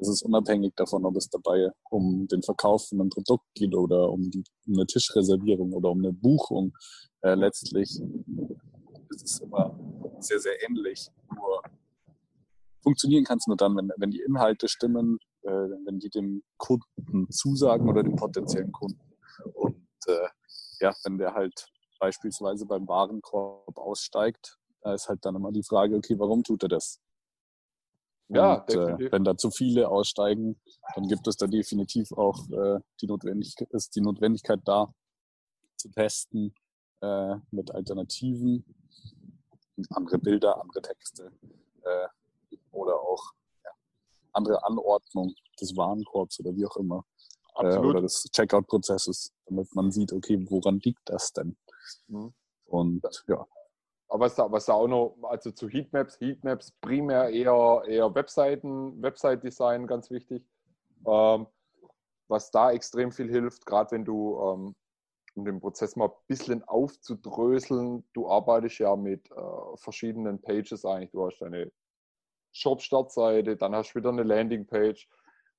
es 0.00 0.08
ist 0.08 0.22
unabhängig 0.22 0.74
davon, 0.76 1.04
ob 1.04 1.16
es 1.16 1.28
dabei 1.28 1.70
um 1.90 2.26
den 2.28 2.42
Verkauf 2.42 2.88
von 2.88 3.00
einem 3.00 3.10
Produkt 3.10 3.44
geht 3.54 3.74
oder 3.74 4.10
um, 4.10 4.30
die, 4.30 4.44
um 4.66 4.74
eine 4.74 4.86
Tischreservierung 4.86 5.72
oder 5.72 5.90
um 5.90 5.98
eine 5.98 6.12
Buchung. 6.12 6.72
Äh, 7.22 7.34
letztlich 7.34 8.00
ist 9.10 9.22
es 9.24 9.40
immer 9.40 9.78
sehr, 10.20 10.38
sehr 10.38 10.62
ähnlich. 10.68 11.08
Nur 11.34 11.62
funktionieren 12.82 13.24
kann 13.24 13.38
es 13.38 13.46
nur 13.46 13.56
dann, 13.56 13.76
wenn, 13.76 13.90
wenn 13.96 14.10
die 14.10 14.22
Inhalte 14.22 14.68
stimmen, 14.68 15.18
äh, 15.42 15.50
wenn 15.50 15.98
die 15.98 16.10
dem 16.10 16.42
Kunden 16.56 17.30
zusagen 17.30 17.88
oder 17.88 18.02
dem 18.02 18.16
potenziellen 18.16 18.72
Kunden. 18.72 19.00
Und 19.54 19.86
äh, 20.06 20.28
ja, 20.80 20.94
wenn 21.04 21.18
der 21.18 21.34
halt 21.34 21.66
beispielsweise 21.98 22.66
beim 22.66 22.86
Warenkorb 22.86 23.76
aussteigt, 23.76 24.58
da 24.82 24.94
ist 24.94 25.08
halt 25.08 25.24
dann 25.24 25.34
immer 25.34 25.50
die 25.50 25.64
Frage, 25.64 25.96
okay, 25.96 26.18
warum 26.18 26.44
tut 26.44 26.62
er 26.62 26.68
das? 26.68 27.00
Ja, 28.28 28.56
und, 28.56 28.70
äh, 28.70 29.10
wenn 29.10 29.24
da 29.24 29.36
zu 29.36 29.50
viele 29.50 29.88
aussteigen, 29.88 30.60
dann 30.94 31.08
gibt 31.08 31.26
es 31.26 31.36
da 31.36 31.46
definitiv 31.46 32.12
auch 32.12 32.48
äh, 32.50 32.80
die, 33.00 33.06
Notwendigkeit, 33.06 33.68
ist 33.70 33.96
die 33.96 34.02
Notwendigkeit 34.02 34.60
da, 34.64 34.92
zu 35.76 35.90
testen 35.90 36.54
äh, 37.00 37.36
mit 37.50 37.70
Alternativen, 37.70 38.64
andere 39.90 40.18
Bilder, 40.18 40.60
andere 40.60 40.82
Texte 40.82 41.32
äh, 41.82 42.08
oder 42.72 43.00
auch 43.00 43.32
ja, 43.64 43.70
andere 44.32 44.62
Anordnung 44.64 45.34
des 45.60 45.76
Warenkorbs 45.76 46.40
oder 46.40 46.54
wie 46.54 46.66
auch 46.66 46.76
immer. 46.76 47.04
Äh, 47.56 47.78
oder 47.78 48.02
des 48.02 48.24
Checkout-Prozesses, 48.32 49.32
damit 49.46 49.74
man 49.74 49.90
sieht, 49.90 50.12
okay, 50.12 50.44
woran 50.48 50.80
liegt 50.80 51.00
das 51.06 51.32
denn? 51.32 51.56
Mhm. 52.08 52.34
Und 52.66 53.04
ja, 53.26 53.46
aber 54.08 54.24
was 54.24 54.34
da, 54.34 54.50
was 54.50 54.64
da 54.66 54.72
auch 54.72 54.88
noch, 54.88 55.16
also 55.22 55.50
zu 55.50 55.68
Heatmaps, 55.68 56.18
Heatmaps 56.20 56.72
primär 56.80 57.28
eher, 57.28 57.82
eher 57.86 58.14
Webseiten, 58.14 59.00
Website-Design 59.02 59.86
ganz 59.86 60.10
wichtig. 60.10 60.44
Ähm, 61.06 61.46
was 62.28 62.50
da 62.50 62.72
extrem 62.72 63.12
viel 63.12 63.28
hilft, 63.28 63.66
gerade 63.66 63.92
wenn 63.92 64.04
du, 64.04 64.38
ähm, 64.40 64.74
um 65.34 65.44
den 65.44 65.60
Prozess 65.60 65.94
mal 65.94 66.08
ein 66.08 66.26
bisschen 66.26 66.64
aufzudröseln, 66.64 68.04
du 68.12 68.28
arbeitest 68.28 68.78
ja 68.78 68.96
mit 68.96 69.30
äh, 69.30 69.76
verschiedenen 69.76 70.40
Pages 70.40 70.84
eigentlich. 70.84 71.10
Du 71.12 71.24
hast 71.24 71.38
deine 71.38 71.70
Shop-Startseite, 72.52 73.56
dann 73.56 73.74
hast 73.74 73.92
du 73.92 74.00
wieder 74.00 74.10
eine 74.10 74.24
Landingpage. 74.24 75.08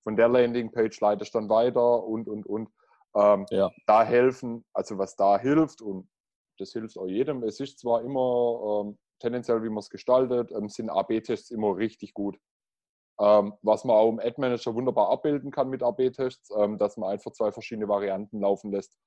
Von 0.04 0.16
der 0.16 0.28
Landingpage 0.28 1.00
leitest 1.02 1.34
du 1.34 1.40
dann 1.40 1.50
weiter 1.50 2.04
und, 2.04 2.28
und, 2.28 2.46
und. 2.46 2.70
Ähm, 3.16 3.46
ja. 3.50 3.72
Da 3.86 4.04
helfen, 4.04 4.66
also 4.74 4.98
was 4.98 5.16
da 5.16 5.40
hilft 5.40 5.82
und 5.82 6.08
das 6.60 6.72
hilft 6.72 6.98
auch 6.98 7.08
jedem. 7.08 7.44
Es 7.44 7.60
ist 7.60 7.80
zwar 7.80 8.04
immer 8.04 8.86
ähm, 8.86 8.98
tendenziell, 9.20 9.64
wie 9.64 9.70
man 9.70 9.80
es 9.80 9.90
gestaltet, 9.90 10.52
ähm, 10.52 10.70
sind 10.70 10.90
AB-Tests 10.90 11.52
immer 11.52 11.76
richtig 11.76 12.14
gut. 12.14 12.38
Ähm, 13.20 13.54
was 13.62 13.84
man 13.84 13.96
auch 13.96 14.10
im 14.10 14.20
Ad 14.20 14.36
Manager 14.38 14.74
wunderbar 14.76 15.10
abbilden 15.10 15.52
kann 15.52 15.70
mit 15.70 15.84
AB-Tests, 15.84 16.52
ähm, 16.58 16.78
dass 16.78 16.98
man 16.98 17.10
einfach 17.10 17.32
zwei 17.32 17.52
verschiedene 17.52 17.88
Varianten 17.88 18.40
laufen 18.40 18.72
lässt. 18.72 18.98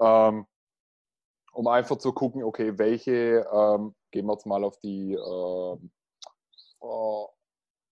Ähm, 0.00 0.46
um 1.52 1.68
einfach 1.68 1.96
zu 1.98 2.12
gucken, 2.12 2.42
okay, 2.42 2.78
welche, 2.78 3.46
ähm, 3.52 3.94
gehen 4.10 4.26
wir 4.26 4.32
jetzt 4.32 4.46
mal 4.46 4.64
auf 4.64 4.78
die, 4.78 5.14
äh, 5.14 5.78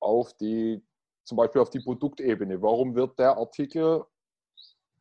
auf 0.00 0.34
die, 0.34 0.84
zum 1.24 1.36
Beispiel 1.36 1.60
auf 1.60 1.70
die 1.70 1.80
Produktebene. 1.80 2.60
Warum 2.60 2.94
wird 2.94 3.18
der 3.18 3.36
Artikel 3.36 4.04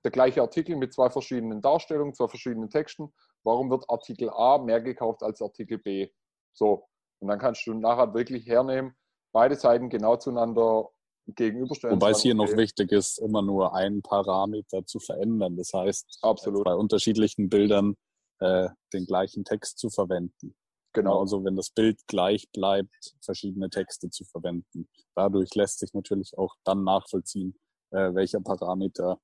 der 0.04 0.12
gleiche 0.12 0.42
Artikel 0.42 0.76
mit 0.76 0.94
zwei 0.94 1.10
verschiedenen 1.10 1.62
Darstellungen, 1.62 2.14
zwei 2.14 2.28
verschiedenen 2.28 2.70
Texten. 2.70 3.14
Warum 3.44 3.70
wird 3.70 3.90
Artikel 3.90 4.30
A 4.30 4.58
mehr 4.58 4.82
gekauft 4.82 5.24
als 5.24 5.42
Artikel 5.42 5.78
B? 5.78 6.10
So, 6.54 6.88
und 7.20 7.28
dann 7.28 7.40
kannst 7.40 7.66
du 7.66 7.74
nachher 7.74 8.14
wirklich 8.14 8.46
hernehmen, 8.48 8.96
beide 9.32 9.56
Seiten 9.56 9.90
genau 9.90 10.18
zueinander 10.18 10.90
gegenüberstellen. 11.28 11.96
Wobei 11.96 12.12
es 12.12 12.22
hier 12.22 12.38
okay. 12.38 12.52
noch 12.52 12.58
wichtig 12.58 12.92
ist, 12.92 13.20
immer 13.20 13.42
nur 13.42 13.76
einen 13.76 14.02
Parameter 14.02 14.86
zu 14.86 15.00
verändern. 15.00 15.56
Das 15.56 15.72
heißt, 15.74 16.20
Absolut. 16.22 16.64
bei 16.66 16.74
unterschiedlichen 16.74 17.50
Bildern 17.50 17.96
äh, 18.40 18.70
den 18.94 19.06
gleichen 19.06 19.46
Text 19.46 19.78
zu 19.78 19.90
verwenden. 19.90 20.56
Genau. 20.94 21.20
Also 21.20 21.44
wenn 21.46 21.56
das 21.56 21.70
Bild 21.70 22.00
gleich 22.08 22.50
bleibt, 22.52 23.16
verschiedene 23.22 23.70
Texte 23.70 24.10
zu 24.10 24.26
verwenden. 24.26 24.90
Dadurch 25.16 25.54
lässt 25.56 25.80
sich 25.80 25.94
natürlich 25.94 26.38
auch 26.38 26.56
dann 26.66 26.84
nachvollziehen, 26.84 27.56
äh, 27.92 28.14
welcher 28.14 28.42
Parameter 28.42 29.20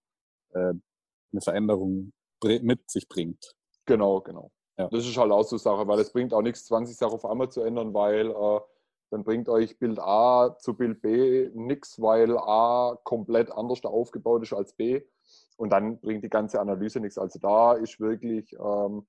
äh, 0.53 0.74
eine 1.31 1.41
Veränderung 1.41 2.13
mit 2.43 2.89
sich 2.89 3.09
bringt. 3.09 3.57
Genau, 3.88 4.22
genau. 4.22 4.51
Ja. 4.77 4.88
Das 4.89 5.08
ist 5.08 5.17
halt 5.17 5.32
auch 5.32 5.44
so 5.44 5.58
Sache, 5.58 5.88
weil 5.88 6.00
es 6.00 6.12
bringt 6.12 6.34
auch 6.34 6.44
nichts, 6.44 6.65
20 6.65 6.96
Sachen 6.96 7.13
auf 7.13 7.25
einmal 7.25 7.50
zu 7.50 7.62
ändern, 7.62 7.94
weil 7.94 8.29
äh, 8.29 8.60
dann 9.10 9.24
bringt 9.24 9.50
euch 9.50 9.79
Bild 9.79 10.00
A 10.00 10.56
zu 10.60 10.75
Bild 10.75 11.01
B 11.01 11.50
nichts, 11.53 12.00
weil 12.00 12.38
A 12.38 12.98
komplett 13.03 13.51
anders 13.51 13.84
aufgebaut 13.84 14.44
ist 14.44 14.53
als 14.53 14.74
B. 14.74 15.01
Und 15.56 15.72
dann 15.72 16.00
bringt 16.00 16.24
die 16.24 16.29
ganze 16.29 16.60
Analyse 16.60 17.00
nichts. 17.00 17.17
Also 17.17 17.39
da 17.39 17.74
ist 17.74 18.00
wirklich, 18.00 18.53
ähm, 18.53 19.08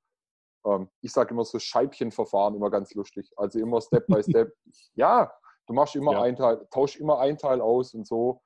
ähm, 0.64 0.88
ich 1.02 1.12
sage 1.12 1.34
immer 1.34 1.44
so 1.44 1.58
Scheibchenverfahren 1.58 2.54
immer 2.54 2.70
ganz 2.70 2.94
lustig. 2.94 3.30
Also 3.36 3.58
immer 3.58 3.80
Step 3.80 4.06
by 4.06 4.22
Step. 4.22 4.54
ja, 4.94 5.30
du 5.66 5.74
machst 5.74 5.96
immer 5.96 6.12
ja. 6.12 6.22
ein 6.22 6.36
Teil, 6.36 6.66
tausch 6.70 6.96
immer 6.96 7.18
ein 7.18 7.36
Teil 7.36 7.60
aus 7.60 7.92
und 7.92 8.06
so. 8.06 8.40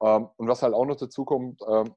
Ähm, 0.00 0.28
und 0.36 0.48
was 0.48 0.62
halt 0.62 0.72
auch 0.72 0.86
noch 0.86 0.96
dazu 0.96 1.24
kommt, 1.24 1.60
ähm, 1.68 1.94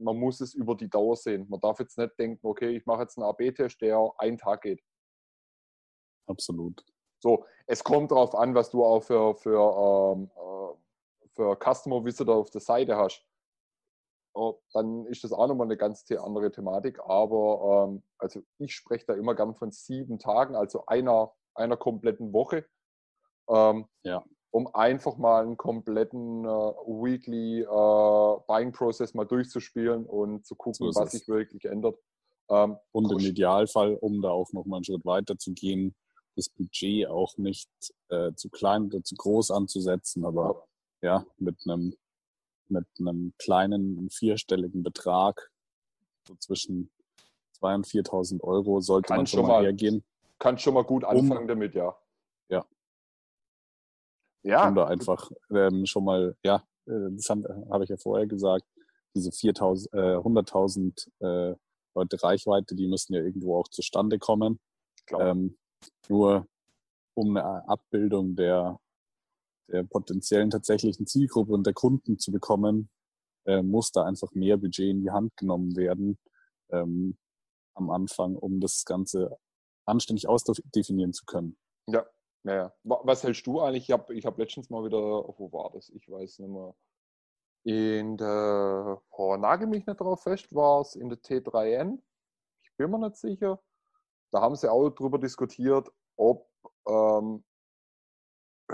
man 0.00 0.16
muss 0.16 0.40
es 0.40 0.54
über 0.54 0.74
die 0.74 0.88
Dauer 0.88 1.16
sehen. 1.16 1.46
Man 1.48 1.60
darf 1.60 1.78
jetzt 1.78 1.98
nicht 1.98 2.18
denken, 2.18 2.46
okay, 2.46 2.76
ich 2.76 2.86
mache 2.86 3.02
jetzt 3.02 3.18
einen 3.18 3.26
AB-Test, 3.26 3.80
der 3.80 4.10
einen 4.18 4.38
Tag 4.38 4.62
geht. 4.62 4.82
Absolut. 6.26 6.84
So, 7.22 7.44
es 7.66 7.84
kommt 7.84 8.10
darauf 8.10 8.34
an, 8.34 8.54
was 8.54 8.70
du 8.70 8.84
auch 8.84 9.02
für, 9.02 9.34
für, 9.34 10.16
ähm, 10.16 10.30
äh, 10.34 11.28
für 11.34 11.56
Customer 11.56 12.04
Visitor 12.04 12.36
auf 12.36 12.50
der 12.50 12.60
Seite 12.60 12.96
hast. 12.96 13.26
Oh, 14.32 14.60
dann 14.72 15.06
ist 15.06 15.24
das 15.24 15.32
auch 15.32 15.48
nochmal 15.48 15.66
eine 15.66 15.76
ganz 15.76 16.04
andere 16.10 16.50
Thematik. 16.50 17.00
Aber 17.00 17.88
ähm, 17.88 18.02
also 18.18 18.40
ich 18.58 18.74
spreche 18.74 19.04
da 19.06 19.14
immer 19.14 19.34
gern 19.34 19.54
von 19.54 19.72
sieben 19.72 20.18
Tagen, 20.18 20.54
also 20.54 20.86
einer, 20.86 21.32
einer 21.54 21.76
kompletten 21.76 22.32
Woche. 22.32 22.64
Ähm, 23.48 23.86
ja 24.04 24.24
um 24.50 24.66
einfach 24.74 25.16
mal 25.16 25.42
einen 25.42 25.56
kompletten 25.56 26.44
äh, 26.44 26.48
Weekly 26.48 27.62
äh, 27.62 28.40
Buying 28.46 28.72
Process 28.72 29.14
mal 29.14 29.24
durchzuspielen 29.24 30.06
und 30.06 30.44
zu 30.44 30.54
gucken, 30.56 30.92
so 30.92 31.00
was 31.00 31.12
sich 31.12 31.28
wirklich 31.28 31.64
ändert. 31.64 31.96
Ähm, 32.48 32.76
und 32.92 33.10
im 33.12 33.18
Idealfall, 33.18 33.94
um 33.94 34.20
da 34.22 34.30
auch 34.30 34.52
nochmal 34.52 34.78
einen 34.78 34.84
Schritt 34.84 35.04
weiter 35.04 35.38
zu 35.38 35.52
gehen, 35.52 35.94
das 36.36 36.48
Budget 36.48 37.08
auch 37.08 37.36
nicht 37.36 37.70
äh, 38.08 38.32
zu 38.34 38.48
klein 38.50 38.86
oder 38.86 39.02
zu 39.02 39.14
groß 39.14 39.50
anzusetzen, 39.50 40.24
aber 40.24 40.66
ja, 41.00 41.24
mit 41.38 41.56
einem 41.66 41.94
mit 42.68 42.86
einem 42.98 43.34
kleinen 43.38 44.08
vierstelligen 44.10 44.82
Betrag, 44.82 45.50
so 46.26 46.36
zwischen 46.36 46.90
2.000 47.60 47.74
und 47.74 47.86
4.000 47.86 48.40
Euro, 48.44 48.80
sollte 48.80 49.08
kann 49.08 49.16
man 49.18 49.26
schon 49.26 49.46
mal 49.46 49.64
hergehen. 49.64 50.04
Kann 50.38 50.56
schon 50.56 50.74
mal 50.74 50.84
gut 50.84 51.04
anfangen 51.04 51.42
um, 51.42 51.48
damit, 51.48 51.74
ja. 51.74 51.96
Ja, 52.48 52.64
ja. 54.42 54.68
Um 54.68 54.74
da 54.74 54.86
einfach 54.86 55.30
ähm, 55.50 55.86
schon 55.86 56.04
mal, 56.04 56.36
ja, 56.44 56.64
äh, 56.86 57.10
das 57.12 57.28
habe 57.30 57.66
hab 57.70 57.82
ich 57.82 57.88
ja 57.88 57.96
vorher 57.96 58.26
gesagt, 58.26 58.64
diese 59.14 59.30
4.000, 59.30 59.92
äh, 59.92 60.16
100.000 60.16 61.08
äh, 61.20 61.56
Leute 61.94 62.22
Reichweite, 62.22 62.74
die 62.74 62.86
müssen 62.86 63.14
ja 63.14 63.20
irgendwo 63.20 63.56
auch 63.56 63.68
zustande 63.68 64.18
kommen. 64.18 64.60
Ähm, 65.18 65.58
nur 66.08 66.46
um 67.14 67.36
eine 67.36 67.68
Abbildung 67.68 68.36
der, 68.36 68.78
der 69.68 69.82
potenziellen 69.82 70.50
tatsächlichen 70.50 71.06
Zielgruppe 71.06 71.52
und 71.52 71.66
der 71.66 71.74
Kunden 71.74 72.18
zu 72.18 72.30
bekommen, 72.30 72.90
äh, 73.46 73.62
muss 73.62 73.90
da 73.90 74.04
einfach 74.04 74.32
mehr 74.32 74.56
Budget 74.56 74.90
in 74.90 75.02
die 75.02 75.10
Hand 75.10 75.36
genommen 75.36 75.76
werden 75.76 76.18
ähm, 76.70 77.18
am 77.74 77.90
Anfang, 77.90 78.36
um 78.36 78.60
das 78.60 78.84
Ganze 78.84 79.36
anständig 79.84 80.28
ausdefinieren 80.28 81.12
zu 81.12 81.24
können. 81.24 81.56
Ja, 81.86 82.06
ja, 82.44 82.72
Was 82.84 83.22
hältst 83.22 83.46
du 83.46 83.60
eigentlich? 83.60 83.84
Ich 83.84 83.90
habe 83.90 84.14
ich 84.14 84.26
hab 84.26 84.38
letztens 84.38 84.70
mal 84.70 84.84
wieder, 84.84 84.98
wo 84.98 85.52
war 85.52 85.70
das? 85.72 85.90
Ich 85.90 86.10
weiß 86.10 86.38
nicht 86.40 86.50
mehr. 86.50 86.74
In 87.62 88.16
der, 88.16 89.02
oh, 89.10 89.36
nagel 89.36 89.66
mich 89.66 89.86
nicht 89.86 90.00
drauf 90.00 90.22
fest, 90.22 90.54
war 90.54 90.80
es 90.80 90.96
in 90.96 91.10
der 91.10 91.18
T3N. 91.18 92.00
Ich 92.62 92.74
bin 92.76 92.90
mir 92.90 92.98
nicht 92.98 93.16
sicher. 93.16 93.60
Da 94.30 94.40
haben 94.40 94.56
sie 94.56 94.70
auch 94.70 94.88
darüber 94.90 95.18
diskutiert, 95.18 95.90
ob 96.16 96.48
ähm, 96.88 97.44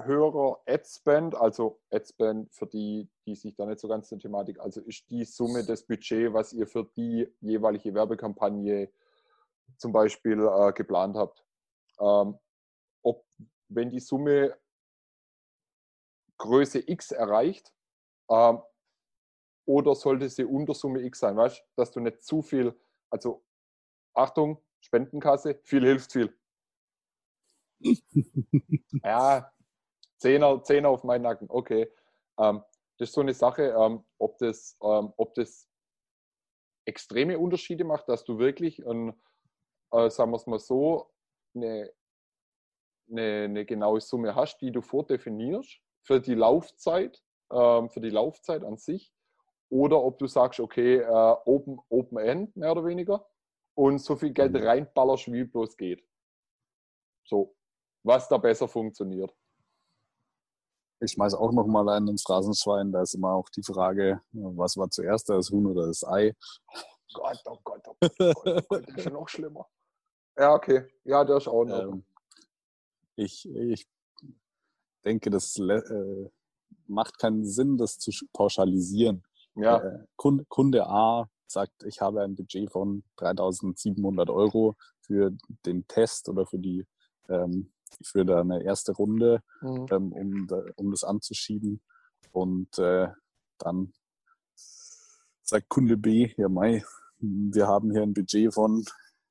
höherer 0.05 0.61
Adspend, 0.67 1.35
also 1.35 1.81
Adspend 1.91 2.53
für 2.55 2.67
die, 2.67 3.09
die 3.27 3.35
sich 3.35 3.55
da 3.57 3.67
nicht 3.67 3.81
so 3.81 3.89
ganz 3.89 4.11
in 4.13 4.19
der 4.19 4.29
Thematik, 4.29 4.61
also 4.61 4.81
ist 4.83 5.09
die 5.11 5.25
Summe 5.25 5.65
des 5.65 5.87
Budgets, 5.87 6.33
was 6.33 6.53
ihr 6.53 6.67
für 6.67 6.85
die 6.97 7.27
jeweilige 7.41 7.95
Werbekampagne 7.95 8.91
zum 9.79 9.93
Beispiel 9.93 10.41
äh, 10.41 10.73
geplant 10.73 11.17
habt. 11.17 11.45
Ähm, 11.99 12.39
ob 13.03 13.25
wenn 13.69 13.91
die 13.91 14.01
Summe 14.01 14.57
Größe 16.39 16.89
X 16.89 17.13
erreicht, 17.13 17.73
ähm, 18.31 18.61
oder 19.67 19.95
sollte 19.95 20.29
sie 20.29 20.45
unter 20.45 20.75
Summe 20.75 21.01
X 21.03 21.21
sein, 21.21 21.37
weißt 21.37 21.59
du, 21.59 21.63
dass 21.77 21.91
du 21.91 22.01
nicht 22.01 22.23
zu 22.23 22.43
viel, 22.43 22.79
also 23.11 23.45
Achtung, 24.15 24.63
Spendenkasse, 24.81 25.61
viel 25.65 25.85
hilft 25.85 26.13
viel. 26.13 26.39
ja, 29.03 29.53
Zehner, 30.19 30.63
Zehner 30.63 30.89
auf 30.89 31.05
meinen 31.05 31.23
Nacken, 31.23 31.51
okay. 31.51 31.93
Ähm, 32.39 32.63
das 32.99 33.09
ist 33.09 33.15
so 33.15 33.21
eine 33.21 33.35
Sache, 33.35 33.75
ähm, 33.79 34.05
ob, 34.19 34.39
das, 34.39 34.79
ähm, 34.83 35.13
ob 35.17 35.35
das 35.35 35.69
extreme 36.87 37.39
Unterschiede 37.39 37.85
macht, 37.85 38.09
dass 38.09 38.25
du 38.25 38.39
wirklich, 38.39 38.87
ein, 38.87 39.11
äh, 39.93 40.09
sagen 40.09 40.31
wir 40.31 40.37
es 40.37 40.47
mal 40.47 40.59
so, 40.59 41.11
eine, 41.55 41.93
eine, 43.11 43.45
eine, 43.45 43.65
genaue 43.65 44.01
Summe 44.01 44.35
hast, 44.35 44.59
die 44.59 44.73
du 44.73 44.81
vordefinierst 44.81 45.79
für 46.03 46.21
die 46.21 46.35
Laufzeit, 46.35 47.23
ähm, 47.53 47.91
für 47.91 48.01
die 48.01 48.11
Laufzeit 48.11 48.65
an 48.65 48.77
sich, 48.77 49.13
oder 49.69 50.03
ob 50.03 50.19
du 50.19 50.27
sagst, 50.27 50.61
okay, 50.61 50.97
äh, 50.99 51.37
Open, 51.45 51.79
Open 51.89 52.19
End 52.19 52.57
mehr 52.57 52.73
oder 52.73 52.85
weniger 52.85 53.27
und 53.75 53.99
so 53.99 54.17
viel 54.17 54.33
Geld 54.33 54.53
mhm. 54.53 54.63
reinballerst, 54.63 55.31
wie 55.33 55.45
bloß 55.45 55.77
geht. 55.77 56.05
So, 57.27 57.57
was 58.05 58.29
da 58.29 58.39
besser 58.39 58.69
funktioniert. 58.69 59.35
Ich 61.01 61.13
schmeiße 61.13 61.39
auch 61.39 61.53
noch 61.53 61.67
mal 61.67 61.89
einen 61.91 62.09
ins 62.09 62.23
Phrasenschwein. 62.23 62.91
Da 62.91 63.03
ist 63.03 63.15
immer 63.15 63.35
auch 63.35 63.49
die 63.51 63.63
Frage, 63.63 64.23
was 64.33 64.77
war 64.77 64.89
zuerst, 64.89 65.29
das 65.29 65.51
Huhn 65.51 65.67
oder 65.67 65.89
das 65.89 66.05
Ei? 66.05 66.35
Oh 66.73 66.81
Gott, 67.15 67.43
oh 67.45 67.59
Gott, 67.65 67.83
oh 67.87 67.97
Gott, 68.01 68.13
oh 68.19 68.33
Gott, 68.43 68.65
oh 68.71 68.77
das 68.79 68.97
ist 68.97 69.05
ja 69.05 69.11
noch 69.11 69.29
schlimmer. 69.29 69.67
Ja, 70.39 70.55
okay. 70.55 70.87
Ja, 71.05 71.25
der 71.25 71.37
ist 71.37 71.49
auch 71.49 71.65
noch. 71.65 71.83
Ähm, 71.83 72.07
ich, 73.17 73.49
ich 73.49 73.87
denke, 75.05 75.31
das 75.31 75.59
äh, 75.59 76.31
macht 76.87 77.19
keinen 77.19 77.45
Sinn, 77.45 77.77
das 77.77 77.99
zu 77.99 78.11
pauschalisieren. 78.33 79.25
Ja. 79.55 79.79
Äh, 79.79 80.05
Kunde, 80.17 80.45
Kunde 80.49 80.87
A 80.87 81.29
sagt, 81.47 81.85
ich 81.85 82.01
habe 82.01 82.23
ein 82.23 82.35
Budget 82.35 82.71
von 82.71 83.05
3700 83.17 84.31
Euro 84.31 84.77
für 85.01 85.33
den 85.65 85.87
Test 85.87 86.29
oder 86.29 86.47
für 86.47 86.59
die 86.59 86.87
ähm, 87.29 87.73
für 88.03 88.21
eine 88.37 88.63
erste 88.63 88.93
Runde, 88.93 89.43
mhm. 89.61 89.87
ähm, 89.91 90.13
um, 90.13 90.49
um 90.77 90.91
das 90.91 91.05
anzuschieben. 91.05 91.81
Und 92.33 92.79
äh, 92.79 93.09
dann 93.59 93.93
sagt 95.43 95.69
Kunde 95.69 95.97
B, 95.97 96.33
ja 96.37 96.49
Mai, 96.49 96.85
wir 97.19 97.67
haben 97.67 97.91
hier 97.93 98.03
ein 98.03 98.15
Budget 98.15 98.53
von 98.53 98.85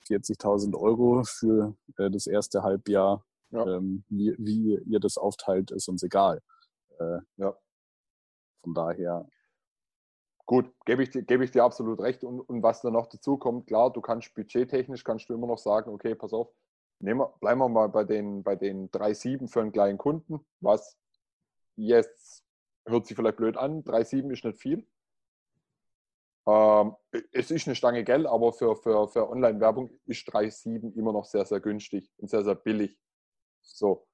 40.000 0.08 0.76
Euro 0.76 1.24
für 1.24 1.76
äh, 1.98 2.10
das 2.10 2.28
erste 2.28 2.64
Halbjahr. 2.64 3.24
Ja. 3.56 3.78
Ähm, 3.78 4.04
wie, 4.10 4.36
wie, 4.38 4.80
ihr 4.86 5.00
das 5.00 5.18
aufteilt, 5.18 5.72
ist 5.72 5.88
uns 5.88 6.04
egal. 6.04 6.42
Äh, 7.00 7.20
ja. 7.38 7.58
Von 8.64 8.74
daher. 8.74 9.28
Gut, 10.46 10.72
gebe 10.86 11.04
ich, 11.04 11.10
dir, 11.10 11.24
gebe 11.24 11.44
ich 11.44 11.52
dir 11.52 11.64
absolut 11.64 12.00
recht. 12.02 12.24
Und, 12.24 12.40
und 12.42 12.62
was 12.62 12.82
da 12.82 12.92
noch 12.92 13.08
dazu 13.08 13.38
kommt, 13.38 13.68
klar, 13.68 13.92
du 13.92 14.02
kannst 14.02 14.34
budgettechnisch, 14.36 15.04
kannst 15.04 15.30
du 15.30 15.34
immer 15.34 15.48
noch 15.48 15.58
sagen, 15.58 15.92
okay, 15.92 16.14
pass 16.16 16.34
auf, 16.34 16.54
nehmen 17.00 17.22
wir, 17.22 17.34
bleiben 17.40 17.60
wir 17.60 17.70
mal 17.70 17.90
bei 17.90 18.04
den, 18.04 18.44
bei 18.44 18.56
den 18.56 18.90
3,7 18.92 19.48
für 19.48 19.62
einen 19.62 19.72
kleinen 19.72 19.98
Kunden, 19.98 20.46
was 20.60 20.98
jetzt 21.76 22.44
hört 22.86 23.08
sich 23.08 23.16
vielleicht 23.18 23.38
blöd 23.38 23.58
an, 23.58 23.84
3,7 23.84 24.32
ist 24.32 24.46
nicht 24.46 24.60
viel. 24.60 24.88
Ähm, 26.48 26.96
es 27.32 27.50
ist 27.50 27.68
eine 27.68 27.76
Stange 27.76 28.04
Geld, 28.04 28.28
aber 28.28 28.54
für, 28.54 28.76
für, 28.76 29.08
für 29.08 29.30
Online-Werbung 29.30 29.90
ist 30.06 30.30
3,7 30.30 30.96
immer 30.96 31.12
noch 31.12 31.26
sehr, 31.26 31.46
sehr 31.46 31.60
günstig 31.60 32.12
und 32.18 32.30
sehr, 32.30 32.44
sehr 32.44 32.56
billig. 32.56 33.00
So, 33.66 34.08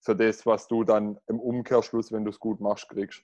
für 0.00 0.14
das, 0.14 0.44
was 0.46 0.68
du 0.68 0.84
dann 0.84 1.18
im 1.26 1.40
Umkehrschluss, 1.40 2.12
wenn 2.12 2.24
du 2.24 2.30
es 2.30 2.38
gut 2.38 2.60
machst, 2.60 2.88
kriegst. 2.88 3.22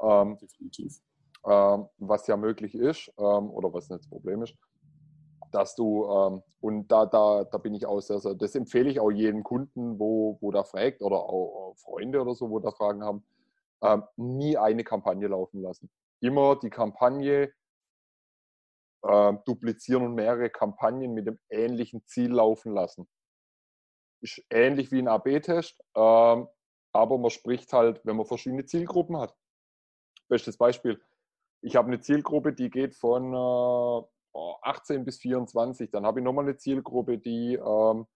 Ähm, 0.00 0.38
Definitiv. 0.38 1.00
Ähm, 1.44 1.88
was 1.98 2.26
ja 2.26 2.36
möglich 2.36 2.74
ist, 2.74 3.12
ähm, 3.18 3.50
oder 3.50 3.72
was 3.72 3.88
nicht 3.88 4.00
das 4.00 4.08
Problem 4.08 4.42
ist 4.42 4.56
dass 5.52 5.74
du, 5.74 6.06
ähm, 6.10 6.42
und 6.60 6.88
da, 6.88 7.06
da, 7.06 7.44
da 7.44 7.58
bin 7.58 7.74
ich 7.74 7.86
auch 7.86 8.00
sehr, 8.00 8.18
sehr, 8.18 8.34
das 8.34 8.54
empfehle 8.54 8.90
ich 8.90 8.98
auch 8.98 9.10
jedem 9.10 9.44
Kunden, 9.44 9.98
wo, 9.98 10.38
wo 10.40 10.50
da 10.50 10.64
fragt 10.64 11.02
oder 11.02 11.16
auch 11.16 11.74
Freunde 11.76 12.20
oder 12.20 12.34
so, 12.34 12.50
wo 12.50 12.58
da 12.58 12.70
Fragen 12.72 13.04
haben, 13.04 13.24
ähm, 13.82 14.02
nie 14.16 14.56
eine 14.56 14.84
Kampagne 14.84 15.28
laufen 15.28 15.60
lassen. 15.60 15.90
Immer 16.20 16.56
die 16.56 16.70
Kampagne 16.70 17.52
äh, 19.02 19.32
duplizieren 19.44 20.04
und 20.04 20.14
mehrere 20.14 20.50
Kampagnen 20.50 21.12
mit 21.12 21.26
dem 21.26 21.38
ähnlichen 21.50 22.04
Ziel 22.06 22.32
laufen 22.32 22.72
lassen. 22.72 23.06
Ist 24.22 24.42
ähnlich 24.50 24.90
wie 24.92 25.00
ein 25.00 25.08
AB-Test, 25.08 25.80
ähm, 25.96 26.48
aber 26.92 27.18
man 27.18 27.30
spricht 27.30 27.72
halt, 27.72 28.00
wenn 28.04 28.16
man 28.16 28.26
verschiedene 28.26 28.64
Zielgruppen 28.64 29.16
hat. 29.18 29.34
Bestes 30.28 30.56
Beispiel. 30.56 31.00
Ich 31.60 31.76
habe 31.76 31.88
eine 31.88 32.00
Zielgruppe, 32.00 32.52
die 32.52 32.70
geht 32.70 32.94
von 32.94 33.34
äh, 33.34 34.06
18 34.62 35.04
bis 35.04 35.18
24. 35.18 35.90
Dann 35.90 36.06
habe 36.06 36.20
ich 36.20 36.24
nochmal 36.24 36.44
eine 36.44 36.56
Zielgruppe, 36.56 37.18
die 37.18 37.54
ähm, 37.54 38.06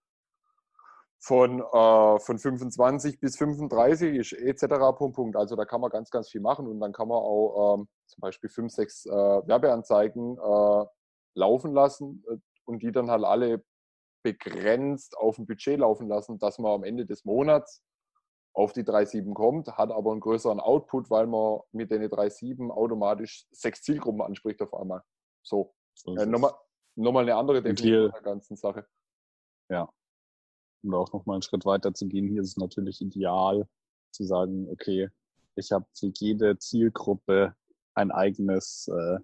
von, 1.19 1.59
äh, 1.59 2.19
von 2.19 2.37
25 2.39 3.19
bis 3.19 3.37
35 3.37 4.15
ist, 4.15 4.33
etc. 4.33 4.97
Punkt, 4.97 5.15
Punkt. 5.15 5.35
Also 5.35 5.55
da 5.55 5.65
kann 5.65 5.81
man 5.81 5.89
ganz, 5.89 6.09
ganz 6.09 6.29
viel 6.29 6.41
machen 6.41 6.67
und 6.67 6.79
dann 6.79 6.93
kann 6.93 7.07
man 7.07 7.17
auch 7.17 7.75
ähm, 7.75 7.87
zum 8.05 8.21
Beispiel 8.21 8.49
5, 8.49 8.71
6 8.71 9.05
äh, 9.05 9.11
Werbeanzeigen 9.11 10.37
äh, 10.37 10.85
laufen 11.35 11.73
lassen 11.73 12.23
äh, 12.29 12.37
und 12.65 12.81
die 12.83 12.91
dann 12.91 13.09
halt 13.09 13.23
alle 13.23 13.63
begrenzt 14.33 15.17
auf 15.17 15.35
dem 15.35 15.45
Budget 15.45 15.79
laufen 15.79 16.07
lassen, 16.07 16.39
dass 16.39 16.59
man 16.59 16.71
am 16.71 16.83
Ende 16.83 17.05
des 17.05 17.25
Monats 17.25 17.83
auf 18.53 18.73
die 18.73 18.83
3,7 18.83 19.33
kommt, 19.33 19.67
hat 19.67 19.91
aber 19.91 20.11
einen 20.11 20.19
größeren 20.19 20.59
Output, 20.59 21.09
weil 21.11 21.27
man 21.27 21.59
mit 21.71 21.91
den 21.91 22.01
3,7 22.01 22.71
automatisch 22.71 23.45
sechs 23.51 23.83
Zielgruppen 23.83 24.21
anspricht 24.21 24.61
auf 24.61 24.73
einmal. 24.73 25.03
So. 25.43 25.73
So 25.93 26.15
ja, 26.15 26.25
nochmal, 26.25 26.53
nochmal 26.95 27.23
eine 27.23 27.35
andere 27.35 27.61
Definition 27.61 28.11
der 28.11 28.21
ganzen 28.21 28.55
Sache. 28.55 28.87
Ja. 29.69 29.89
Um 30.83 30.91
da 30.91 30.97
auch 30.97 31.13
nochmal 31.13 31.35
einen 31.35 31.41
Schritt 31.43 31.65
weiter 31.65 31.93
zu 31.93 32.07
gehen, 32.07 32.27
hier 32.27 32.41
ist 32.41 32.49
es 32.49 32.57
natürlich 32.57 33.01
ideal 33.01 33.67
zu 34.11 34.23
sagen, 34.23 34.67
okay, 34.69 35.09
ich 35.55 35.71
habe 35.71 35.85
für 35.93 36.11
jede 36.15 36.57
Zielgruppe 36.57 37.55
ein 37.93 38.11
eigenes 38.11 38.87
äh, 38.87 39.19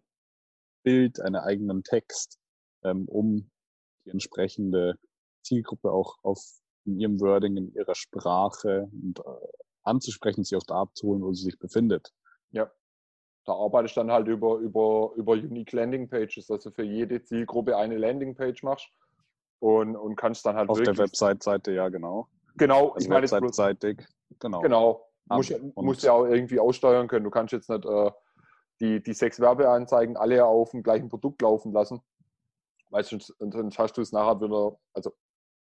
Bild, 0.83 1.19
einen 1.21 1.35
eigenen 1.35 1.83
Text, 1.83 2.39
ähm, 2.83 3.07
um 3.07 3.49
die 4.05 4.09
entsprechende 4.09 4.95
Zielgruppe 5.43 5.91
auch 5.91 6.17
auf 6.23 6.39
in 6.85 6.99
ihrem 6.99 7.19
Wording, 7.21 7.55
in 7.57 7.73
ihrer 7.73 7.95
Sprache 7.95 8.89
und, 8.91 9.19
äh, 9.19 9.47
anzusprechen, 9.83 10.43
sie 10.43 10.55
auch 10.55 10.65
da 10.67 10.81
abzuholen, 10.81 11.21
wo 11.21 11.33
sie 11.33 11.45
sich 11.45 11.59
befindet. 11.59 12.11
Ja 12.51 12.71
da 13.45 13.53
arbeite 13.53 13.87
ich 13.87 13.93
dann 13.93 14.11
halt 14.11 14.27
über, 14.27 14.57
über, 14.57 15.11
über 15.15 15.33
Unique 15.33 15.71
Landing 15.73 16.07
Pages, 16.07 16.49
also 16.49 16.71
für 16.71 16.83
jede 16.83 17.21
Zielgruppe 17.23 17.75
eine 17.75 17.97
Landing 17.97 18.35
Page 18.35 18.63
machst 18.63 18.87
und, 19.59 19.95
und 19.95 20.15
kannst 20.15 20.45
dann 20.45 20.55
halt 20.55 20.69
auf 20.69 20.81
der 20.81 20.97
Website-Seite, 20.97 21.73
ja 21.73 21.89
genau. 21.89 22.27
Genau, 22.55 22.89
also 22.89 23.03
ich 23.05 23.09
meine 23.09 23.23
Website-seitig, 23.23 24.05
genau. 24.39 24.61
Genau, 24.61 25.07
musst, 25.25 25.53
musst 25.75 26.03
ja 26.03 26.13
auch 26.13 26.25
irgendwie 26.25 26.59
aussteuern 26.59 27.07
können. 27.07 27.25
Du 27.25 27.31
kannst 27.31 27.51
jetzt 27.51 27.69
nicht 27.69 27.85
äh, 27.85 28.11
die, 28.79 29.03
die 29.03 29.13
sechs 29.13 29.39
Werbeanzeigen 29.39 30.15
alle 30.15 30.45
auf 30.45 30.71
dem 30.71 30.83
gleichen 30.83 31.09
Produkt 31.09 31.41
laufen 31.41 31.73
lassen, 31.73 32.01
sonst 33.01 33.33
hast 33.77 33.97
du 33.97 34.01
es 34.01 34.11
nachher 34.11 34.39
wieder, 34.41 34.77
also 34.93 35.13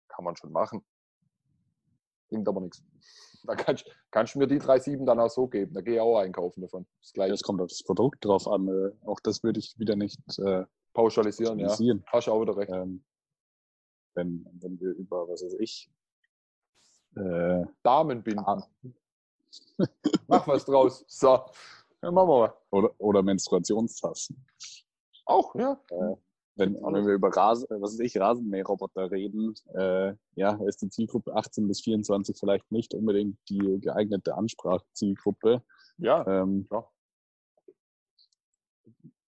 kann 0.09 0.25
man 0.25 0.35
schon 0.35 0.51
machen, 0.51 0.85
bringt 2.29 2.47
aber 2.47 2.61
nichts. 2.61 2.83
Da 3.45 3.55
kannst, 3.55 3.85
kannst 4.09 4.35
du 4.35 4.39
mir 4.39 4.47
die 4.47 4.57
3,7 4.57 5.05
dann 5.05 5.19
auch 5.19 5.29
so 5.29 5.47
geben. 5.47 5.73
Da 5.73 5.81
gehe 5.81 5.95
ich 5.95 5.99
auch 5.99 6.17
einkaufen 6.17 6.61
davon. 6.61 6.87
Das, 7.01 7.11
gleiche. 7.11 7.31
das 7.31 7.41
kommt 7.41 7.59
auf 7.59 7.67
das 7.67 7.83
Produkt 7.83 8.23
drauf 8.23 8.47
an. 8.47 8.69
Äh, 8.69 8.91
auch 9.05 9.19
das 9.19 9.43
würde 9.43 9.59
ich 9.59 9.77
wieder 9.77 9.97
nicht 9.97 10.17
äh, 10.39 10.63
pauschalisieren. 10.93 11.57
pauschalisieren. 11.57 11.97
Ja. 12.05 12.11
Hast 12.13 12.27
du 12.27 12.31
auch 12.31 12.39
wieder 12.39 12.55
recht. 12.55 12.71
Ähm, 12.71 13.03
wenn, 14.15 14.45
wenn 14.61 14.79
wir 14.79 14.91
über, 14.91 15.27
was 15.27 15.43
weiß 15.43 15.57
ich, 15.59 15.91
äh, 17.15 17.65
Damenbinden. 17.83 18.45
Ah. 18.45 18.65
Mach 20.27 20.47
was 20.47 20.65
draus. 20.65 21.03
So, 21.07 21.27
ja, 22.01 22.11
machen 22.11 22.29
wir 22.29 22.39
mal. 22.39 22.53
Oder, 22.71 22.91
oder 22.97 23.23
Menstruationstassen. 23.23 24.45
Auch, 25.25 25.53
ja. 25.55 25.79
Äh, 25.89 26.15
wenn, 26.55 26.75
wenn 26.75 27.07
wir 27.07 27.13
über 27.13 27.29
Rasen, 27.29 27.67
was 27.69 27.93
weiß 27.93 27.99
ich, 27.99 28.19
Rasenmäherroboter 28.19 29.11
reden, 29.11 29.55
äh, 29.73 30.13
ja, 30.35 30.59
ist 30.65 30.81
die 30.81 30.89
Zielgruppe 30.89 31.35
18 31.35 31.67
bis 31.67 31.81
24 31.81 32.37
vielleicht 32.37 32.71
nicht 32.71 32.93
unbedingt 32.93 33.37
die 33.49 33.79
geeignete 33.81 34.35
Ansprachzielgruppe. 34.35 35.63
Ja, 35.97 36.25
ähm, 36.27 36.67
ja. 36.71 36.87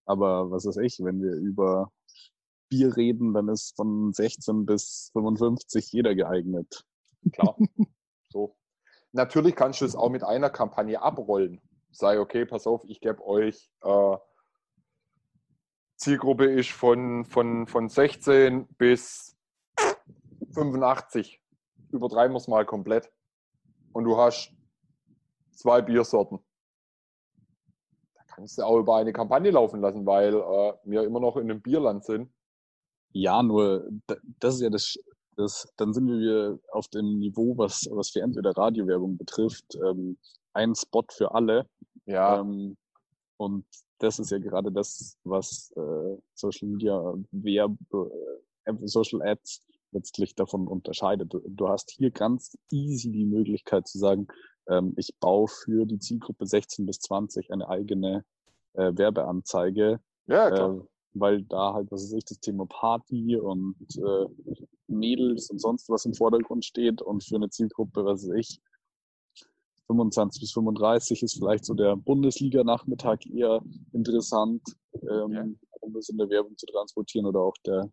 Aber 0.06 0.52
was 0.52 0.66
weiß 0.66 0.78
ich, 0.78 1.04
wenn 1.04 1.22
wir 1.22 1.34
über 1.34 1.92
Bier 2.70 2.96
reden, 2.96 3.34
dann 3.34 3.50
ist 3.50 3.76
von 3.76 4.14
16 4.14 4.66
bis 4.66 5.10
55 5.14 5.92
jeder 5.92 6.14
geeignet. 6.14 6.86
Klar. 7.32 7.58
so. 8.30 8.56
Natürlich 9.14 9.56
kannst 9.56 9.82
du 9.82 9.86
es 9.86 9.96
auch 9.96 10.10
mit 10.10 10.24
einer 10.24 10.50
Kampagne 10.50 11.02
abrollen. 11.02 11.62
Sei, 11.92 12.20
okay, 12.20 12.46
pass 12.46 12.68
auf, 12.68 12.84
ich 12.86 13.00
gebe 13.00 13.26
euch 13.26 13.72
äh, 13.82 14.18
Zielgruppe 16.06 16.46
ist 16.46 16.70
von, 16.70 17.26
von, 17.26 17.66
von 17.66 17.90
16 17.90 18.68
bis 18.78 19.36
85. 20.54 21.42
Übertreiben 21.92 22.32
wir 22.32 22.38
es 22.38 22.48
mal 22.48 22.64
komplett. 22.64 23.12
und 23.92 24.04
du 24.04 24.16
hast 24.16 24.54
zwei 25.50 25.82
Biersorten. 25.82 26.38
Da 28.14 28.22
kannst 28.28 28.60
du 28.60 28.62
auch 28.62 28.78
über 28.78 28.98
eine 28.98 29.14
Kampagne 29.14 29.50
laufen 29.50 29.82
lassen, 29.82 30.06
weil 30.06 30.36
äh, 30.36 30.74
wir 30.84 31.02
immer 31.06 31.20
noch 31.20 31.38
in 31.38 31.50
einem 31.50 31.64
Bierland 31.64 32.06
sind. 32.06 32.32
Ja, 33.12 33.42
nur 33.42 33.90
das 34.40 34.56
ist 34.56 34.62
ja 34.62 34.70
das, 34.70 35.00
das 35.38 35.68
dann 35.76 35.92
sind 35.92 36.08
wir 36.08 36.60
auf 36.72 36.88
dem 36.90 37.18
Niveau, 37.18 37.58
was, 37.58 37.88
was 37.90 38.12
für 38.12 38.22
entweder 38.22 38.56
Radiowerbung 38.56 39.18
betrifft, 39.18 39.74
ähm, 39.84 40.20
ein 40.54 40.76
Spot 40.76 41.06
für 41.10 41.34
alle. 41.34 41.68
Ja. 42.06 42.42
Ähm, 42.42 42.78
und 43.38 43.66
das 44.00 44.20
ist 44.20 44.32
ja 44.32 44.40
gerade 44.40 44.72
das, 44.72 45.18
was 45.24 45.72
äh, 45.76 46.18
Social 46.34 46.68
Media 46.68 47.16
Werbe, 47.32 48.12
äh, 48.66 48.74
Social 48.86 49.22
Ads 49.22 49.66
letztlich 49.92 50.36
davon 50.36 50.68
unterscheidet. 50.68 51.34
Du, 51.34 51.42
du, 51.46 51.68
hast 51.70 51.92
hier 51.92 52.12
ganz 52.12 52.58
easy 52.72 53.12
die 53.12 53.26
Möglichkeit 53.26 53.88
zu 53.88 53.98
sagen, 53.98 54.28
ähm, 54.68 54.94
ich 54.98 55.16
baue 55.20 55.48
für 55.48 55.86
die 55.86 56.00
Zielgruppe 56.00 56.46
16 56.46 56.86
bis 56.86 57.00
20 57.00 57.52
eine 57.52 57.70
eigene 57.70 58.26
äh, 58.74 58.92
Werbeanzeige. 58.96 60.00
Ja, 60.28 60.52
klar. 60.52 60.76
Äh, 60.76 60.82
weil 61.18 61.44
da 61.44 61.74
halt, 61.74 61.90
was 61.92 62.04
weiß 62.04 62.14
ich, 62.14 62.26
das 62.26 62.40
Thema 62.40 62.66
Party 62.66 63.38
und 63.38 63.78
äh, 63.96 64.26
Mädels 64.88 65.50
und 65.50 65.60
sonst 65.60 65.90
was 65.90 66.06
im 66.06 66.14
Vordergrund 66.14 66.66
steht 66.66 67.02
und 67.02 67.24
für 67.24 67.36
eine 67.36 67.50
Zielgruppe, 67.50 68.04
was 68.04 68.28
weiß 68.28 68.36
ich, 68.36 68.60
25 69.88 70.42
bis 70.42 70.52
35 70.54 71.24
ist 71.24 71.38
vielleicht 71.38 71.66
so 71.66 71.74
der 71.74 71.96
Bundesliga-Nachmittag 71.96 73.26
eher 73.28 73.62
interessant, 73.94 74.62
ähm, 74.94 75.32
ja. 75.32 75.46
um 75.82 75.94
das 75.94 76.10
in 76.10 76.18
der 76.18 76.30
Werbung 76.30 76.58
zu 76.58 76.66
transportieren 76.66 77.28
oder 77.28 77.42
auch 77.42 77.56
der, 77.66 77.90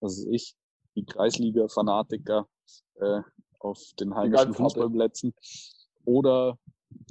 was 0.00 0.18
weiß 0.18 0.26
ich, 0.30 0.54
die 0.96 1.04
Kreisliga-Fanatiker 1.04 2.46
äh, 2.96 3.22
auf 3.58 3.80
den 3.98 4.14
heimischen 4.14 4.54
Fußballplätzen. 4.54 5.34
Oder 6.04 6.58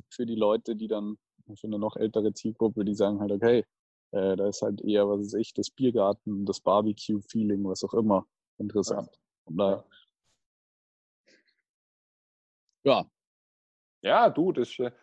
für 0.09 0.25
die 0.25 0.35
Leute, 0.35 0.75
die 0.75 0.87
dann, 0.87 1.17
für 1.55 1.67
eine 1.67 1.79
noch 1.79 1.95
ältere 1.95 2.33
Zielgruppe, 2.33 2.85
die 2.85 2.93
sagen 2.93 3.19
halt, 3.19 3.31
okay, 3.31 3.65
äh, 4.11 4.35
da 4.35 4.47
ist 4.47 4.61
halt 4.61 4.81
eher, 4.81 5.07
was 5.07 5.19
weiß 5.19 5.33
ich, 5.35 5.53
das 5.53 5.69
Biergarten, 5.69 6.45
das 6.45 6.59
Barbecue-Feeling, 6.61 7.63
was 7.65 7.83
auch 7.83 7.93
immer 7.93 8.25
interessant. 8.57 9.09
Ja. 9.49 9.55
Da, 9.55 9.85
ja. 12.83 13.05
Ja, 14.01 14.29
du, 14.29 14.51
das 14.51 14.69
ist, 14.69 14.93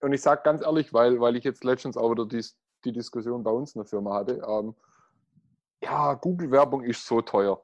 und 0.00 0.12
ich 0.12 0.22
sage 0.22 0.42
ganz 0.44 0.62
ehrlich, 0.62 0.92
weil, 0.92 1.20
weil 1.20 1.36
ich 1.36 1.44
jetzt 1.44 1.64
letztens 1.64 1.96
auch 1.96 2.10
wieder 2.10 2.26
die, 2.26 2.44
die 2.84 2.92
Diskussion 2.92 3.42
bei 3.42 3.50
uns 3.50 3.74
in 3.74 3.80
der 3.80 3.86
Firma 3.86 4.14
hatte, 4.14 4.42
ähm, 4.46 4.74
ja, 5.82 6.14
Google-Werbung 6.14 6.82
ist 6.82 7.06
so 7.06 7.20
teuer. 7.20 7.62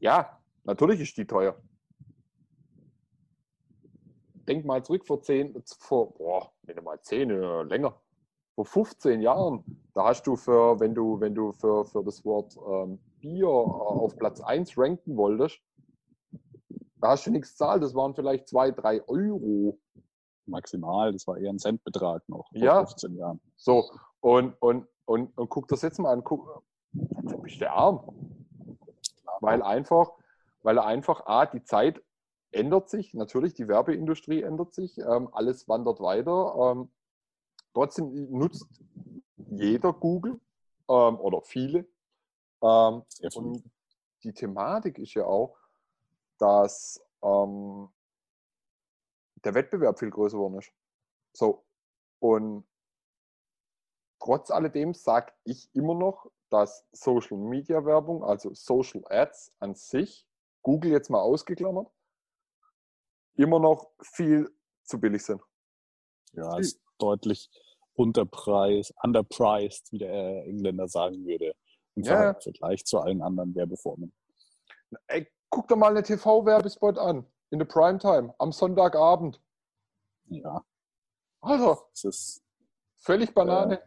Ja, 0.00 0.38
natürlich 0.64 1.00
ist 1.00 1.16
die 1.16 1.26
teuer. 1.26 1.56
Denk 4.46 4.64
mal 4.64 4.84
zurück 4.84 5.06
vor 5.06 5.22
zehn, 5.22 5.54
vor, 5.78 6.14
boah, 6.14 6.52
nicht 6.62 6.82
mal 6.82 7.00
zehn 7.00 7.30
oder 7.32 7.64
länger, 7.64 7.94
vor 8.54 8.66
15 8.66 9.20
Jahren, 9.20 9.64
da 9.94 10.04
hast 10.04 10.26
du 10.26 10.36
für, 10.36 10.78
wenn 10.80 10.94
du, 10.94 11.20
wenn 11.20 11.34
du 11.34 11.52
für, 11.52 11.84
für 11.84 12.02
das 12.04 12.24
Wort 12.24 12.56
ähm, 12.68 12.98
Bier 13.20 13.48
auf 13.48 14.16
Platz 14.16 14.40
1 14.40 14.76
ranken 14.76 15.16
wolltest, 15.16 15.60
da 17.02 17.10
hast 17.10 17.26
du 17.26 17.32
nichts 17.32 17.56
zahlt, 17.56 17.82
das 17.82 17.94
waren 17.94 18.14
vielleicht 18.14 18.48
2, 18.48 18.70
3 18.70 19.08
Euro. 19.08 19.78
Maximal, 20.46 21.12
das 21.12 21.26
war 21.26 21.36
eher 21.36 21.50
ein 21.50 21.58
Centbetrag 21.58 22.28
noch 22.28 22.48
vor 22.48 22.60
ja. 22.60 22.86
15 22.86 23.16
Jahren. 23.16 23.40
So, 23.56 23.90
und, 24.20 24.54
und, 24.60 24.86
und, 25.04 25.36
und 25.36 25.48
guck 25.48 25.68
das 25.68 25.82
jetzt 25.82 25.98
mal 25.98 26.12
an, 26.12 26.22
guck, 26.22 26.62
dann 26.92 27.42
bist 27.42 27.60
du 27.60 27.70
arm. 27.70 28.38
Weil 29.40 29.62
einfach, 29.62 30.12
weil 30.62 30.78
einfach 30.78 31.26
A, 31.26 31.46
die 31.46 31.64
Zeit 31.64 32.00
ändert 32.52 32.88
sich, 32.88 33.14
natürlich, 33.14 33.54
die 33.54 33.66
Werbeindustrie 33.66 34.42
ändert 34.42 34.72
sich, 34.74 34.98
ähm, 34.98 35.28
alles 35.32 35.68
wandert 35.68 36.00
weiter. 36.00 36.72
Ähm, 36.72 36.90
trotzdem 37.74 38.30
nutzt 38.30 38.68
jeder 39.36 39.92
Google 39.92 40.40
ähm, 40.88 41.18
oder 41.18 41.42
viele. 41.42 41.86
Ähm, 42.62 43.02
und 43.34 43.64
die 44.22 44.32
Thematik 44.32 44.98
ist 44.98 45.14
ja 45.14 45.24
auch, 45.24 45.56
dass 46.42 47.00
ähm, 47.22 47.88
der 49.44 49.54
Wettbewerb 49.54 50.00
viel 50.00 50.10
größer 50.10 50.36
geworden 50.36 50.58
ist. 50.58 50.72
So, 51.36 51.64
und 52.18 52.66
trotz 54.18 54.50
alledem 54.50 54.92
sage 54.92 55.32
ich 55.44 55.72
immer 55.72 55.94
noch, 55.94 56.32
dass 56.50 56.84
Social 56.90 57.38
Media 57.38 57.84
Werbung, 57.84 58.24
also 58.24 58.52
Social 58.54 59.04
Ads 59.08 59.52
an 59.60 59.76
sich, 59.76 60.26
Google 60.62 60.90
jetzt 60.90 61.10
mal 61.10 61.20
ausgeklammert, 61.20 61.88
immer 63.36 63.60
noch 63.60 63.92
viel 64.02 64.52
zu 64.82 65.00
billig 65.00 65.24
sind. 65.24 65.40
Ja, 66.32 66.58
ist 66.58 66.80
deutlich 66.98 67.50
unterpreis, 67.94 68.92
underpriced, 69.04 69.92
wie 69.92 69.98
der 69.98 70.44
Engländer 70.44 70.88
sagen 70.88 71.24
würde, 71.24 71.54
im 71.94 72.02
ja. 72.02 72.34
Vergleich 72.34 72.84
zu 72.84 72.98
allen 72.98 73.22
anderen 73.22 73.54
Werbeformen. 73.54 74.12
Guck 75.52 75.68
doch 75.68 75.76
mal 75.76 75.90
eine 75.90 76.02
TV-Werbespot 76.02 76.98
an, 76.98 77.26
in 77.50 77.58
der 77.58 77.66
Primetime, 77.66 78.34
am 78.38 78.52
Sonntagabend. 78.52 79.38
Ja. 80.28 80.64
Also, 81.42 81.78
das 81.90 82.04
ist 82.04 82.42
völlig 82.96 83.34
Banane. 83.34 83.78
Äh, 83.78 83.86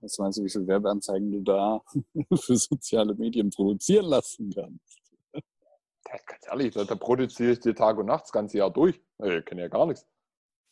was 0.00 0.16
meinst 0.18 0.38
du, 0.38 0.44
wie 0.44 0.48
viele 0.48 0.68
Werbeanzeigen 0.68 1.32
du 1.32 1.40
da 1.40 1.82
für 2.36 2.56
soziale 2.56 3.16
Medien 3.16 3.50
produzieren 3.50 4.06
lassen 4.06 4.52
kannst? 4.54 5.00
Ja, 5.34 6.18
ganz 6.24 6.46
ehrlich, 6.46 6.72
da, 6.72 6.84
da 6.84 6.94
produziere 6.94 7.52
ich 7.52 7.60
dir 7.60 7.74
Tag 7.74 7.98
und 7.98 8.06
Nacht 8.06 8.24
das 8.24 8.32
ganze 8.32 8.58
Jahr 8.58 8.70
durch. 8.70 9.02
Ich 9.18 9.44
kenne 9.44 9.62
ja 9.62 9.68
gar 9.68 9.86
nichts. 9.86 10.06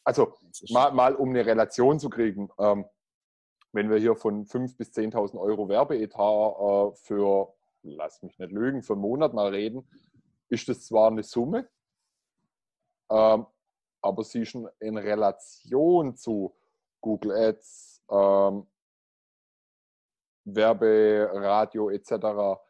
Also 0.04 0.32
mal, 0.70 0.92
mal 0.92 1.16
um 1.16 1.30
eine 1.30 1.44
Relation 1.44 1.98
zu 1.98 2.08
kriegen, 2.08 2.50
ähm, 2.60 2.84
wenn 3.72 3.90
wir 3.90 3.98
hier 3.98 4.14
von 4.14 4.46
5.000 4.46 4.76
bis 4.76 4.90
10.000 4.92 5.40
Euro 5.40 5.68
Werbeetat 5.68 6.14
äh, 6.20 6.96
für, 7.02 7.52
lass 7.90 8.22
mich 8.22 8.38
nicht 8.38 8.52
lügen, 8.52 8.82
für 8.82 8.94
einen 8.94 9.02
Monat 9.02 9.34
mal 9.34 9.48
reden, 9.48 9.88
ist 10.48 10.68
das 10.68 10.84
zwar 10.86 11.10
eine 11.10 11.22
Summe, 11.22 11.68
ähm, 13.10 13.46
aber 14.02 14.24
sie 14.24 14.42
ist 14.42 14.56
in 14.80 14.96
Relation 14.96 16.16
zu 16.16 16.56
Google 17.00 17.32
Ads, 17.32 18.04
ähm, 18.10 18.66
Werbe, 20.44 21.30
Radio 21.32 21.90
etc. 21.90 22.60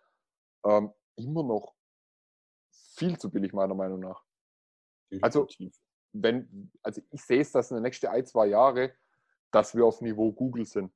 Ähm, 0.65 0.93
immer 1.17 1.43
noch 1.43 1.75
viel 2.97 3.19
zu 3.19 3.31
billig, 3.31 3.53
meiner 3.53 3.75
Meinung 3.75 4.01
nach. 4.01 4.25
Also, 5.21 5.47
wenn, 6.13 6.71
also 6.83 7.03
ich 7.11 7.23
sehe 7.23 7.41
es, 7.41 7.53
dass 7.53 7.71
in 7.71 7.77
den 7.77 7.83
nächsten 7.83 8.07
ein, 8.07 8.27
zwei 8.27 8.47
Jahre, 8.47 8.95
dass 9.51 9.75
wir 9.75 9.85
auf 9.85 10.01
Niveau 10.01 10.33
Google 10.33 10.65
sind. 10.65 10.93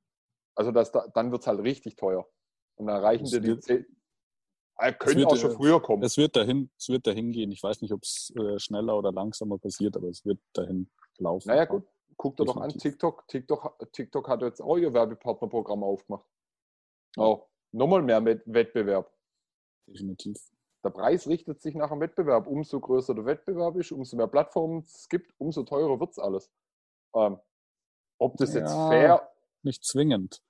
Also 0.55 0.71
dass 0.71 0.91
da, 0.91 1.07
dann 1.13 1.31
wird 1.31 1.41
es 1.41 1.47
halt 1.47 1.59
richtig 1.61 1.95
teuer. 1.95 2.27
Und 2.75 2.87
dann 2.87 3.01
reichen 3.01 3.25
dir 3.25 3.39
die 3.39 3.85
äh, 4.81 4.93
können 4.93 5.25
auch 5.25 5.35
schon 5.35 5.51
früher 5.51 5.81
kommen. 5.81 6.03
Es 6.03 6.17
wird 6.17 6.35
dahin, 6.35 6.69
es 6.77 6.89
wird 6.89 7.07
dahin 7.07 7.31
gehen. 7.31 7.51
Ich 7.51 7.61
weiß 7.61 7.81
nicht, 7.81 7.93
ob 7.93 8.03
es 8.03 8.33
äh, 8.35 8.59
schneller 8.59 8.97
oder 8.97 9.11
langsamer 9.11 9.57
passiert, 9.57 9.95
aber 9.95 10.07
es 10.07 10.25
wird 10.25 10.39
dahin 10.53 10.89
laufen. 11.17 11.47
Naja, 11.47 11.65
gut. 11.65 11.83
Guck 12.17 12.37
dir 12.37 12.45
doch 12.45 12.57
an, 12.57 12.69
TikTok. 12.69 13.27
TikTok. 13.27 13.77
TikTok 13.93 14.27
hat 14.27 14.41
jetzt 14.41 14.61
auch 14.61 14.77
ihr 14.77 14.93
Werbepartnerprogramm 14.93 15.83
aufgemacht. 15.83 16.25
Oh, 17.17 17.43
nochmal 17.71 18.01
mehr 18.03 18.23
Wettbewerb. 18.23 19.11
Definitiv. 19.87 20.37
Der 20.83 20.89
Preis 20.89 21.27
richtet 21.27 21.61
sich 21.61 21.75
nach 21.75 21.89
dem 21.89 21.99
Wettbewerb. 21.99 22.47
Umso 22.47 22.79
größer 22.79 23.13
der 23.15 23.25
Wettbewerb 23.25 23.75
ist, 23.75 23.91
umso 23.91 24.17
mehr 24.17 24.27
Plattformen 24.27 24.79
es 24.79 25.07
gibt, 25.09 25.33
umso 25.37 25.63
teurer 25.63 25.99
wird 25.99 26.11
es 26.11 26.19
alles. 26.19 26.51
Ähm, 27.15 27.37
ob 28.17 28.37
das 28.37 28.53
ja, 28.53 28.61
jetzt 28.61 28.73
fair. 28.73 29.29
Nicht 29.63 29.83
zwingend. 29.83 30.41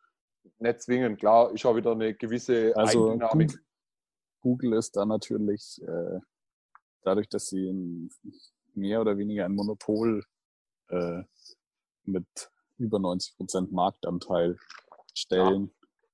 Nicht 0.60 0.82
zwingend, 0.82 1.20
klar, 1.20 1.52
ist 1.52 1.66
auch 1.66 1.76
wieder 1.76 1.92
eine 1.92 2.14
gewisse 2.14 2.74
also 2.76 3.12
Eigendynamik. 3.12 3.50
Google, 3.50 3.66
Google 4.42 4.74
ist 4.74 4.96
da 4.96 5.06
natürlich, 5.06 5.82
äh, 5.84 6.20
dadurch, 7.04 7.30
dass 7.30 7.48
sie 7.48 8.10
mehr 8.74 9.02
oder 9.02 9.18
weniger 9.18 9.46
ein 9.46 9.56
Monopol 9.56 10.24
äh, 10.90 11.24
mit 12.04 12.26
über 12.78 13.00
90 13.00 13.36
Prozent 13.38 13.72
Marktanteil 13.72 14.58
stellen, 15.14 15.72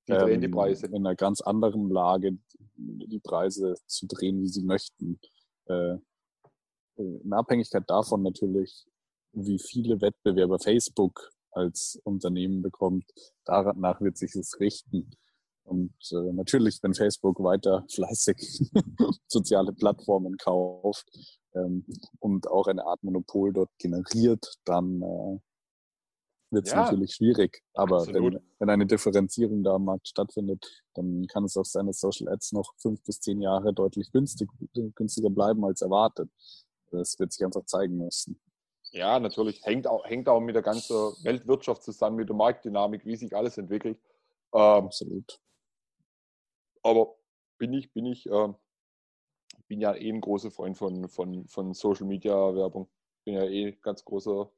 die 0.07 0.13
drehen 0.13 0.35
ähm, 0.35 0.41
die 0.41 0.47
Preise. 0.47 0.87
In 0.87 0.95
einer 0.95 1.15
ganz 1.15 1.41
anderen 1.41 1.89
Lage 1.89 2.37
die 2.75 3.19
Preise 3.19 3.75
zu 3.87 4.07
drehen, 4.07 4.41
wie 4.41 4.47
sie 4.47 4.63
möchten. 4.63 5.19
Äh, 5.65 5.97
in 6.95 7.33
Abhängigkeit 7.33 7.83
davon 7.87 8.23
natürlich, 8.23 8.87
wie 9.31 9.59
viele 9.59 10.01
Wettbewerber 10.01 10.59
Facebook 10.59 11.31
als 11.51 11.99
Unternehmen 12.03 12.61
bekommt, 12.61 13.05
danach 13.45 14.01
wird 14.01 14.17
sich 14.17 14.35
es 14.35 14.59
richten. 14.59 15.11
Und 15.67 15.93
äh, 16.11 16.33
natürlich, 16.33 16.79
wenn 16.81 16.93
Facebook 16.93 17.43
weiter 17.43 17.85
fleißig 17.93 18.71
soziale 19.27 19.73
Plattformen 19.73 20.37
kauft 20.37 21.05
ähm, 21.53 21.85
und 22.19 22.47
auch 22.47 22.67
eine 22.67 22.85
Art 22.85 23.03
Monopol 23.03 23.51
dort 23.51 23.69
generiert, 23.77 24.55
dann 24.63 25.01
äh, 25.01 25.39
wird 26.51 26.67
es 26.67 26.71
ja, 26.71 26.83
natürlich 26.83 27.15
schwierig. 27.15 27.61
Aber 27.73 28.07
wenn, 28.07 28.39
wenn, 28.59 28.69
eine 28.69 28.85
Differenzierung 28.85 29.63
da 29.63 29.75
am 29.75 29.83
Markt 29.83 30.07
stattfindet, 30.07 30.65
dann 30.93 31.27
kann 31.27 31.43
es 31.43 31.57
auch 31.57 31.65
sein, 31.65 31.87
dass 31.87 31.99
Social 31.99 32.29
Ads 32.29 32.53
noch 32.53 32.73
fünf 32.77 33.03
bis 33.03 33.19
zehn 33.19 33.41
Jahre 33.41 33.73
deutlich 33.73 34.09
günstig, 34.13 34.49
günstiger 34.95 35.29
bleiben 35.29 35.65
als 35.65 35.81
erwartet. 35.81 36.29
Das 36.91 37.19
wird 37.19 37.33
sich 37.33 37.43
einfach 37.43 37.65
zeigen 37.65 37.97
müssen. 37.97 38.39
Ja, 38.91 39.19
natürlich. 39.19 39.61
Hängt 39.65 39.85
auch, 39.85 40.05
hängt 40.05 40.29
auch 40.29 40.39
mit 40.39 40.55
der 40.55 40.61
ganzen 40.61 40.95
Weltwirtschaft 41.23 41.83
zusammen, 41.83 42.15
mit 42.15 42.29
der 42.29 42.37
Marktdynamik, 42.37 43.05
wie 43.05 43.17
sich 43.17 43.35
alles 43.35 43.57
entwickelt. 43.57 43.99
Ähm, 44.53 44.85
Absolut. 44.85 45.37
Aber 46.87 47.15
bin 47.57 47.73
ich, 47.73 47.91
bin 47.91 48.05
ich, 48.05 48.25
ähm, 48.27 48.55
bin 49.67 49.81
ja 49.81 49.93
eh 49.93 50.09
ein 50.09 50.21
großer 50.21 50.51
Freund 50.51 50.77
von, 50.77 51.09
von, 51.09 51.47
von 51.47 51.73
Social 51.73 52.07
Media 52.07 52.33
Werbung. 52.33 52.89
Bin 53.25 53.35
ja 53.35 53.43
eh 53.43 53.73
ganz 53.81 54.03
großer. 54.05 54.49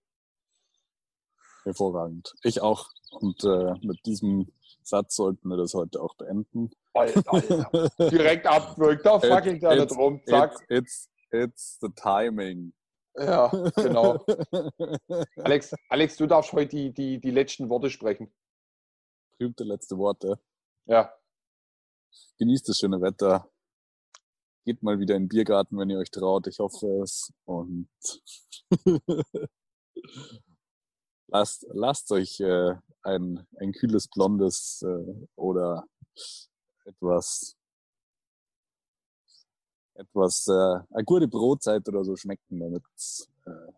Hervorragend. 1.63 2.35
Ich 2.43 2.61
auch. 2.61 2.89
Und 3.11 3.43
äh, 3.43 3.73
mit 3.81 4.05
diesem 4.05 4.51
Satz 4.83 5.15
sollten 5.15 5.49
wir 5.49 5.57
das 5.57 5.73
heute 5.73 6.01
auch 6.01 6.15
beenden. 6.15 6.71
Alter, 6.93 7.23
Alter. 7.33 7.89
Direkt 8.09 8.47
abwürgt, 8.47 9.05
da 9.05 9.19
fackelt 9.19 9.63
er 9.63 9.75
nicht 9.75 9.97
rum. 9.97 10.21
Zack. 10.25 10.53
It's, 10.69 11.09
it's, 11.31 11.31
it's 11.31 11.77
the 11.81 11.89
timing. 11.95 12.73
Ja, 13.15 13.47
genau. 13.75 14.23
Alex, 15.37 15.73
Alex, 15.89 16.15
du 16.17 16.27
darfst 16.27 16.53
heute 16.53 16.67
die, 16.67 16.93
die, 16.93 17.19
die 17.19 17.31
letzten 17.31 17.69
Worte 17.69 17.89
sprechen. 17.89 18.31
Berühmte 19.37 19.63
letzte 19.63 19.97
Worte. 19.97 20.39
Ja. 20.85 21.11
Genießt 22.37 22.69
das 22.69 22.77
schöne 22.77 23.01
Wetter. 23.01 23.49
Geht 24.65 24.83
mal 24.83 24.99
wieder 24.99 25.15
in 25.15 25.23
den 25.23 25.29
Biergarten, 25.29 25.77
wenn 25.77 25.89
ihr 25.89 25.99
euch 25.99 26.11
traut. 26.11 26.47
Ich 26.47 26.59
hoffe 26.59 27.01
es. 27.01 27.31
Und 27.45 27.89
lasst, 31.27 31.65
lasst 31.71 32.11
euch 32.11 32.39
äh, 32.39 32.75
ein, 33.03 33.47
ein 33.57 33.71
kühles 33.71 34.07
Blondes 34.07 34.83
äh, 34.83 35.27
oder 35.35 35.85
etwas 36.85 37.55
etwas 39.99 40.47
äh, 40.47 40.79
eine 40.93 41.03
gute 41.05 41.27
Brotzeit 41.27 41.87
oder 41.87 42.03
so 42.03 42.15
schmecken, 42.15 42.59
damit 42.59 42.83
es 42.95 43.29
äh, 43.45 43.71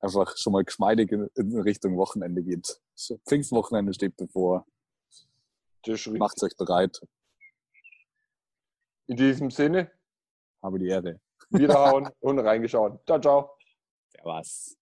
einfach 0.00 0.36
schon 0.36 0.52
mal 0.52 0.64
geschmeidig 0.64 1.10
in, 1.12 1.28
in, 1.34 1.58
Richtung 1.60 1.96
Wochenende 1.96 2.42
geht. 2.42 2.80
Pfingstwochenende 3.26 3.94
steht 3.94 4.16
bevor. 4.16 4.66
Macht 6.18 6.42
euch 6.42 6.56
bereit. 6.56 7.00
In 9.06 9.16
diesem 9.16 9.50
Sinne. 9.50 9.90
Habe 10.62 10.78
die 10.78 10.88
Ehre. 10.88 11.20
Wiederhauen 11.50 12.08
und 12.20 12.38
reingeschaut. 12.38 13.04
Ciao, 13.06 13.20
ciao. 13.20 13.56
Servus. 14.08 14.76